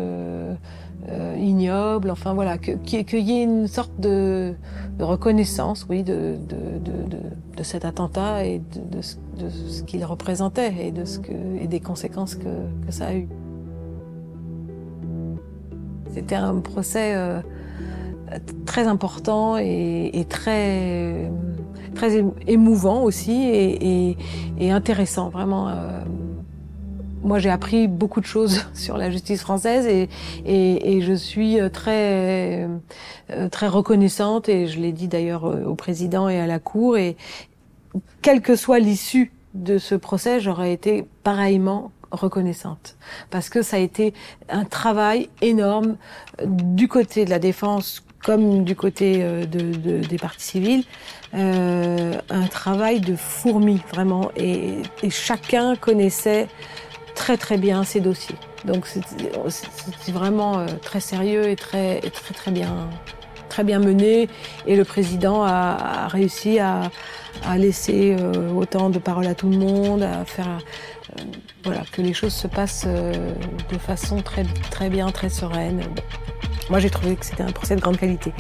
ignoble. 1.39 2.11
Enfin 2.11 2.35
voilà, 2.35 2.59
qu'il 2.59 3.21
y 3.21 3.33
ait 3.33 3.43
une 3.45 3.67
sorte 3.67 3.99
de, 3.99 4.55
reconnaissance, 4.99 5.87
oui, 5.89 6.03
de, 6.03 6.37
de, 6.49 7.63
cet 7.63 7.85
attentat 7.85 8.45
et 8.45 8.61
de, 8.61 9.01
ce 9.03 9.83
qu'il 9.83 10.05
représentait 10.05 10.75
et 10.87 10.93
de 10.93 11.05
ce 11.05 11.19
que 11.19 11.33
et 11.61 11.67
des 11.67 11.81
conséquences 11.81 12.35
que, 12.35 12.49
que 12.87 12.93
ça 12.93 13.07
a 13.09 13.15
eu. 13.15 13.29
C'était 16.13 16.37
un 16.37 16.61
procès 16.61 17.15
très 18.67 18.87
important 18.87 19.57
et, 19.57 20.27
très, 20.29 21.31
très 21.95 22.25
émouvant 22.47 23.03
aussi 23.03 24.17
et, 24.59 24.71
intéressant, 24.71 25.29
vraiment. 25.29 25.69
Euh, 25.69 26.01
moi, 27.22 27.38
j'ai 27.38 27.50
appris 27.50 27.88
beaucoup 27.88 28.20
de 28.20 28.26
choses 28.26 28.64
sur 28.74 28.96
la 28.96 29.11
justice 29.11 29.40
française 29.40 29.87
et, 29.87 30.09
et, 30.44 31.00
je 31.00 31.12
suis 31.12 31.59
très, 31.72 32.68
euh, 33.31 33.48
très 33.50 33.68
reconnaissante 33.68 34.48
et 34.48 34.66
je 34.66 34.81
l'ai 34.81 34.92
dit 34.92 35.09
d'ailleurs 35.09 35.44
au 35.44 35.74
président 35.74 36.28
et 36.28 36.38
à 36.38 36.46
la 36.46 36.59
cour 36.59 36.96
et 36.96 37.16
quelle 38.22 38.42
que 38.42 38.57
soit 38.57 38.78
l'issue 38.78 39.33
de 39.54 39.78
ce 39.78 39.94
procès, 39.94 40.40
j'aurais 40.40 40.72
été 40.72 41.07
pareillement 41.22 41.90
reconnaissante. 42.11 42.96
Parce 43.31 43.48
que 43.48 43.62
ça 43.62 43.76
a 43.76 43.81
été 43.81 44.14
un 44.48 44.64
travail 44.64 45.28
énorme 45.42 45.96
du 46.44 46.88
côté 46.88 47.24
de 47.24 47.31
la 47.31 47.38
défense 47.38 48.02
comme 48.24 48.64
du 48.64 48.74
côté 48.74 49.18
euh, 49.22 49.46
de, 49.46 50.00
des 50.07 50.18
partis 50.18 50.44
civils, 50.44 50.85
euh, 51.35 52.14
un 52.31 52.46
travail 52.46 53.00
de 53.00 53.14
fourmi 53.14 53.81
vraiment, 53.92 54.31
et, 54.37 54.83
chacun 55.11 55.76
connaissait 55.76 56.48
très 57.18 57.37
très 57.37 57.59
bien 57.59 57.85
ses 57.85 58.00
dossiers. 58.00 58.37
Donc 58.64 58.87
c'est 58.87 60.12
vraiment 60.12 60.59
euh, 60.59 60.66
très 60.81 61.00
sérieux 61.00 61.48
et 61.48 61.57
très 61.57 62.00
très 62.00 62.33
très 62.33 62.50
bien 62.50 62.88
très 63.48 63.64
bien 63.64 63.81
mené 63.81 64.28
et 64.66 64.76
le 64.76 64.85
président 64.85 65.42
a, 65.42 66.07
réussi 66.09 66.59
à, 66.61 66.90
laisser 67.57 68.14
autant 68.54 68.90
de 68.90 68.98
paroles 68.98 69.26
à 69.26 69.35
tout 69.35 69.48
le 69.48 69.57
monde, 69.57 70.02
à 70.02 70.24
faire 70.24 70.59
voilà 71.64 71.83
que 71.90 72.02
les 72.02 72.12
choses 72.12 72.35
se 72.35 72.46
passent 72.46 72.87
de 72.87 73.78
façon 73.78 74.20
très 74.20 74.44
très 74.70 74.90
bien, 74.90 75.11
très 75.11 75.31
sereine. 75.31 75.83
Moi, 76.70 76.81
j'ai 76.81 76.90
trouvé 76.90 77.16
que 77.16 77.24
c'était 77.24 77.42
un 77.42 77.52
procès 77.52 77.76
de 77.76 77.81
grande 77.81 77.96
qualité. 77.96 78.33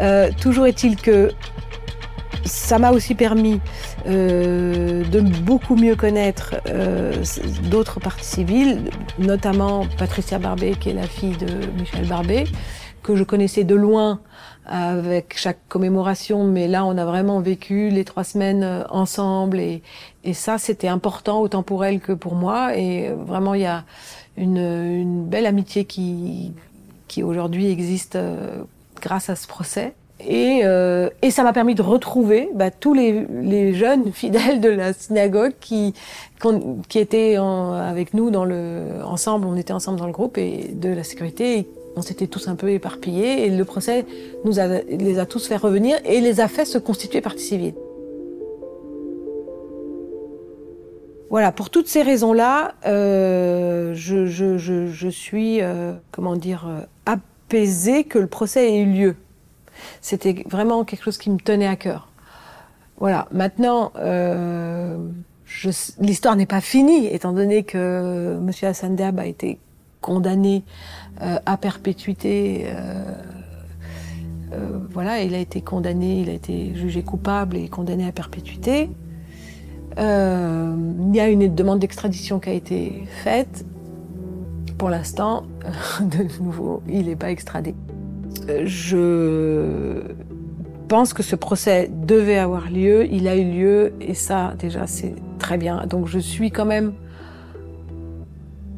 Euh, 0.00 0.30
toujours 0.40 0.66
est-il 0.66 0.96
que 0.96 1.30
ça 2.44 2.78
m'a 2.78 2.92
aussi 2.92 3.14
permis 3.14 3.60
euh, 4.06 5.04
de 5.04 5.20
beaucoup 5.20 5.76
mieux 5.76 5.96
connaître 5.96 6.56
euh, 6.68 7.12
d'autres 7.70 8.00
parties 8.00 8.24
civiles, 8.24 8.90
notamment 9.18 9.86
Patricia 9.98 10.38
Barbet, 10.38 10.72
qui 10.72 10.90
est 10.90 10.94
la 10.94 11.06
fille 11.06 11.36
de 11.36 11.66
Michel 11.78 12.06
Barbet, 12.06 12.44
que 13.02 13.16
je 13.16 13.24
connaissais 13.24 13.64
de 13.64 13.74
loin 13.74 14.20
avec 14.66 15.34
chaque 15.38 15.60
commémoration, 15.68 16.44
mais 16.44 16.68
là 16.68 16.84
on 16.84 16.98
a 16.98 17.06
vraiment 17.06 17.40
vécu 17.40 17.88
les 17.88 18.04
trois 18.04 18.24
semaines 18.24 18.84
ensemble 18.90 19.60
et, 19.60 19.82
et 20.24 20.34
ça 20.34 20.58
c'était 20.58 20.88
important 20.88 21.40
autant 21.40 21.62
pour 21.62 21.86
elle 21.86 22.00
que 22.00 22.12
pour 22.12 22.34
moi 22.34 22.76
et 22.76 23.08
vraiment 23.08 23.54
il 23.54 23.62
y 23.62 23.66
a 23.66 23.84
une, 24.36 24.58
une 24.58 25.24
belle 25.24 25.46
amitié 25.46 25.86
qui, 25.86 26.52
qui 27.08 27.22
aujourd'hui 27.22 27.70
existe 27.70 28.16
euh, 28.16 28.62
grâce 29.00 29.30
à 29.30 29.36
ce 29.36 29.46
procès. 29.46 29.94
Et, 30.20 30.62
euh, 30.64 31.08
et 31.22 31.30
ça 31.30 31.44
m'a 31.44 31.52
permis 31.52 31.74
de 31.74 31.82
retrouver 31.82 32.48
bah, 32.54 32.70
tous 32.70 32.92
les, 32.92 33.24
les, 33.40 33.72
jeunes 33.74 34.12
fidèles 34.12 34.60
de 34.60 34.68
la 34.68 34.92
synagogue 34.92 35.52
qui, 35.60 35.94
qui 36.88 36.98
étaient 36.98 37.36
avec 37.36 38.14
nous 38.14 38.30
dans 38.30 38.44
le, 38.44 38.82
ensemble, 39.04 39.46
on 39.46 39.56
était 39.56 39.72
ensemble 39.72 39.98
dans 39.98 40.06
le 40.06 40.12
groupe 40.12 40.36
et 40.38 40.70
de 40.72 40.88
la 40.88 41.04
sécurité. 41.04 41.68
On 41.96 42.02
s'était 42.02 42.26
tous 42.26 42.48
un 42.48 42.54
peu 42.54 42.70
éparpillés 42.70 43.46
et 43.46 43.50
le 43.50 43.64
procès 43.64 44.06
nous 44.44 44.60
a, 44.60 44.66
les 44.66 45.18
a 45.18 45.26
tous 45.26 45.46
fait 45.46 45.56
revenir 45.56 45.98
et 46.04 46.20
les 46.20 46.40
a 46.40 46.48
fait 46.48 46.64
se 46.64 46.78
constituer 46.78 47.20
partie 47.20 47.44
civile. 47.44 47.74
Voilà, 51.30 51.52
pour 51.52 51.68
toutes 51.68 51.88
ces 51.88 52.02
raisons-là, 52.02 52.74
euh, 52.86 53.92
je, 53.94 54.26
je, 54.26 54.56
je, 54.56 54.86
je, 54.86 55.08
suis, 55.08 55.60
euh, 55.60 55.92
comment 56.10 56.36
dire, 56.36 56.66
euh, 56.66 56.80
apaisée 57.04 58.04
que 58.04 58.18
le 58.18 58.26
procès 58.26 58.72
ait 58.72 58.80
eu 58.80 58.86
lieu. 58.86 59.16
C'était 60.00 60.44
vraiment 60.48 60.84
quelque 60.84 61.04
chose 61.04 61.18
qui 61.18 61.30
me 61.30 61.38
tenait 61.38 61.66
à 61.66 61.76
cœur. 61.76 62.08
Voilà, 62.98 63.28
maintenant, 63.30 63.92
euh, 63.96 64.98
l'histoire 66.00 66.36
n'est 66.36 66.46
pas 66.46 66.60
finie, 66.60 67.06
étant 67.06 67.32
donné 67.32 67.62
que 67.62 68.38
M. 68.38 68.50
Hassan 68.62 68.96
Diab 68.96 69.18
a 69.20 69.26
été 69.26 69.58
condamné 70.00 70.64
euh, 71.22 71.38
à 71.46 71.56
perpétuité. 71.56 72.66
Euh, 74.52 74.78
voilà, 74.90 75.22
il 75.22 75.34
a 75.34 75.38
été 75.38 75.60
condamné, 75.60 76.20
il 76.20 76.30
a 76.30 76.32
été 76.32 76.74
jugé 76.74 77.02
coupable 77.02 77.56
et 77.56 77.68
condamné 77.68 78.06
à 78.06 78.12
perpétuité. 78.12 78.90
Euh, 79.98 80.74
il 81.08 81.16
y 81.16 81.20
a 81.20 81.28
une 81.28 81.54
demande 81.54 81.80
d'extradition 81.80 82.38
qui 82.38 82.50
a 82.50 82.52
été 82.52 83.04
faite. 83.22 83.64
Pour 84.76 84.90
l'instant, 84.90 85.44
de 86.00 86.42
nouveau, 86.42 86.82
il 86.88 87.06
n'est 87.06 87.16
pas 87.16 87.30
extradé. 87.30 87.74
Je 88.64 90.02
pense 90.88 91.12
que 91.12 91.22
ce 91.22 91.36
procès 91.36 91.90
devait 91.92 92.38
avoir 92.38 92.70
lieu, 92.70 93.06
il 93.10 93.28
a 93.28 93.36
eu 93.36 93.50
lieu, 93.50 93.92
et 94.00 94.14
ça, 94.14 94.54
déjà, 94.58 94.86
c'est 94.86 95.14
très 95.38 95.58
bien. 95.58 95.86
Donc 95.86 96.06
je 96.06 96.18
suis 96.18 96.50
quand 96.50 96.64
même 96.64 96.94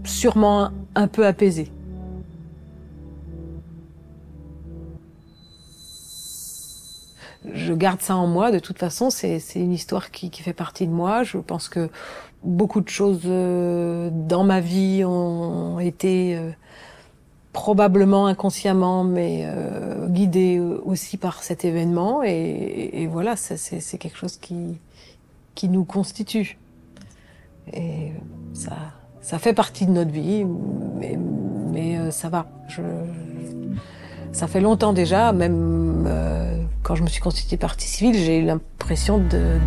sûrement 0.05 0.71
un 0.95 1.07
peu 1.07 1.27
apaisée. 1.27 1.71
je 7.53 7.73
garde 7.73 8.01
ça 8.01 8.17
en 8.17 8.27
moi. 8.27 8.51
De 8.51 8.59
toute 8.59 8.79
façon, 8.79 9.11
c'est 9.11 9.41
une 9.55 9.73
histoire 9.73 10.11
qui, 10.11 10.31
qui, 10.31 10.43
fait 10.43 10.53
partie 10.53 10.87
de 10.87 10.93
moi. 10.93 11.23
Je 11.23 11.39
pense 11.39 11.69
que 11.69 11.89
beaucoup 12.43 12.81
de 12.81 12.89
choses 12.89 13.23
euh, 13.27 14.11
dans 14.13 14.45
ma 14.45 14.61
vie 14.61 15.05
ont 15.05 15.79
été 15.81 16.37
euh, 16.37 16.51
probablement 17.53 18.27
inconsciemment, 18.27 19.05
mais 19.05 19.43
euh, 19.45 20.07
guidées 20.09 20.61
aussi 20.61 21.17
par 21.17 21.43
cet 21.43 21.65
événement. 21.65 22.23
Et, 22.23 22.91
et 22.93 23.07
voilà, 23.07 23.37
c'est 23.37 23.99
quelque 23.99 24.17
chose 24.17 24.37
qui, 24.37 24.79
qui 25.55 25.69
nous 25.69 25.85
constitue. 25.85 26.59
Et 27.73 28.13
ça, 28.53 28.77
ça 29.21 29.39
fait 29.39 29.53
partie 29.53 29.87
de 29.87 29.93
notre 29.93 30.11
vie, 30.11 30.45
mais, 30.99 31.19
mais 31.73 32.11
ça 32.11 32.29
va. 32.29 32.47
Je, 32.69 32.83
ça 34.33 34.47
fait 34.47 34.61
longtemps 34.61 34.93
déjà, 34.93 35.33
même 35.33 36.05
euh, 36.07 36.63
quand 36.83 36.95
je 36.95 37.03
me 37.03 37.09
suis 37.09 37.21
constituée 37.21 37.57
partie 37.57 37.89
civile, 37.89 38.15
j'ai 38.15 38.39
eu 38.39 38.45
l'impression 38.45 39.19
de, 39.19 39.59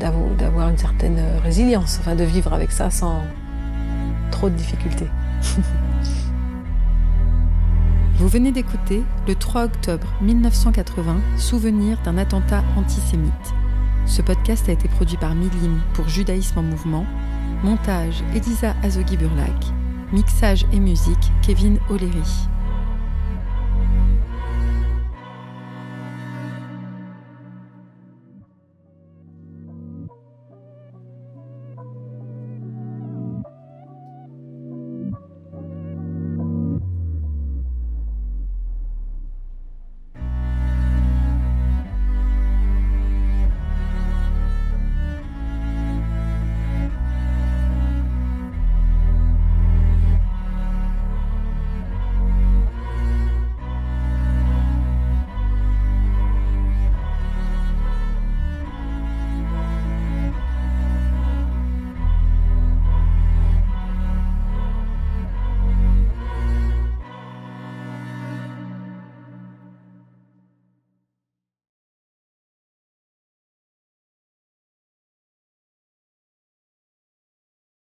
d'avoir 0.00 0.68
une 0.68 0.78
certaine 0.78 1.20
résilience, 1.42 1.98
enfin 2.00 2.16
de 2.16 2.24
vivre 2.24 2.52
avec 2.52 2.72
ça 2.72 2.90
sans 2.90 3.22
trop 4.30 4.48
de 4.48 4.54
difficultés. 4.54 5.08
Vous 8.18 8.26
venez 8.26 8.50
d'écouter 8.50 9.04
le 9.28 9.36
3 9.36 9.66
octobre 9.66 10.08
1980, 10.22 11.20
souvenir 11.36 12.02
d'un 12.02 12.18
attentat 12.18 12.64
antisémite. 12.76 13.32
Ce 14.06 14.22
podcast 14.22 14.68
a 14.68 14.72
été 14.72 14.88
produit 14.88 15.16
par 15.16 15.36
Milim 15.36 15.80
pour 15.94 16.08
Judaïsme 16.08 16.58
en 16.58 16.62
mouvement. 16.64 17.06
Montage 17.62 18.24
Elisa 18.34 18.74
Azogi-Burlac. 18.82 19.66
Mixage 20.12 20.66
et 20.72 20.80
musique 20.80 21.30
Kevin 21.42 21.78
O'Leary. 21.90 22.48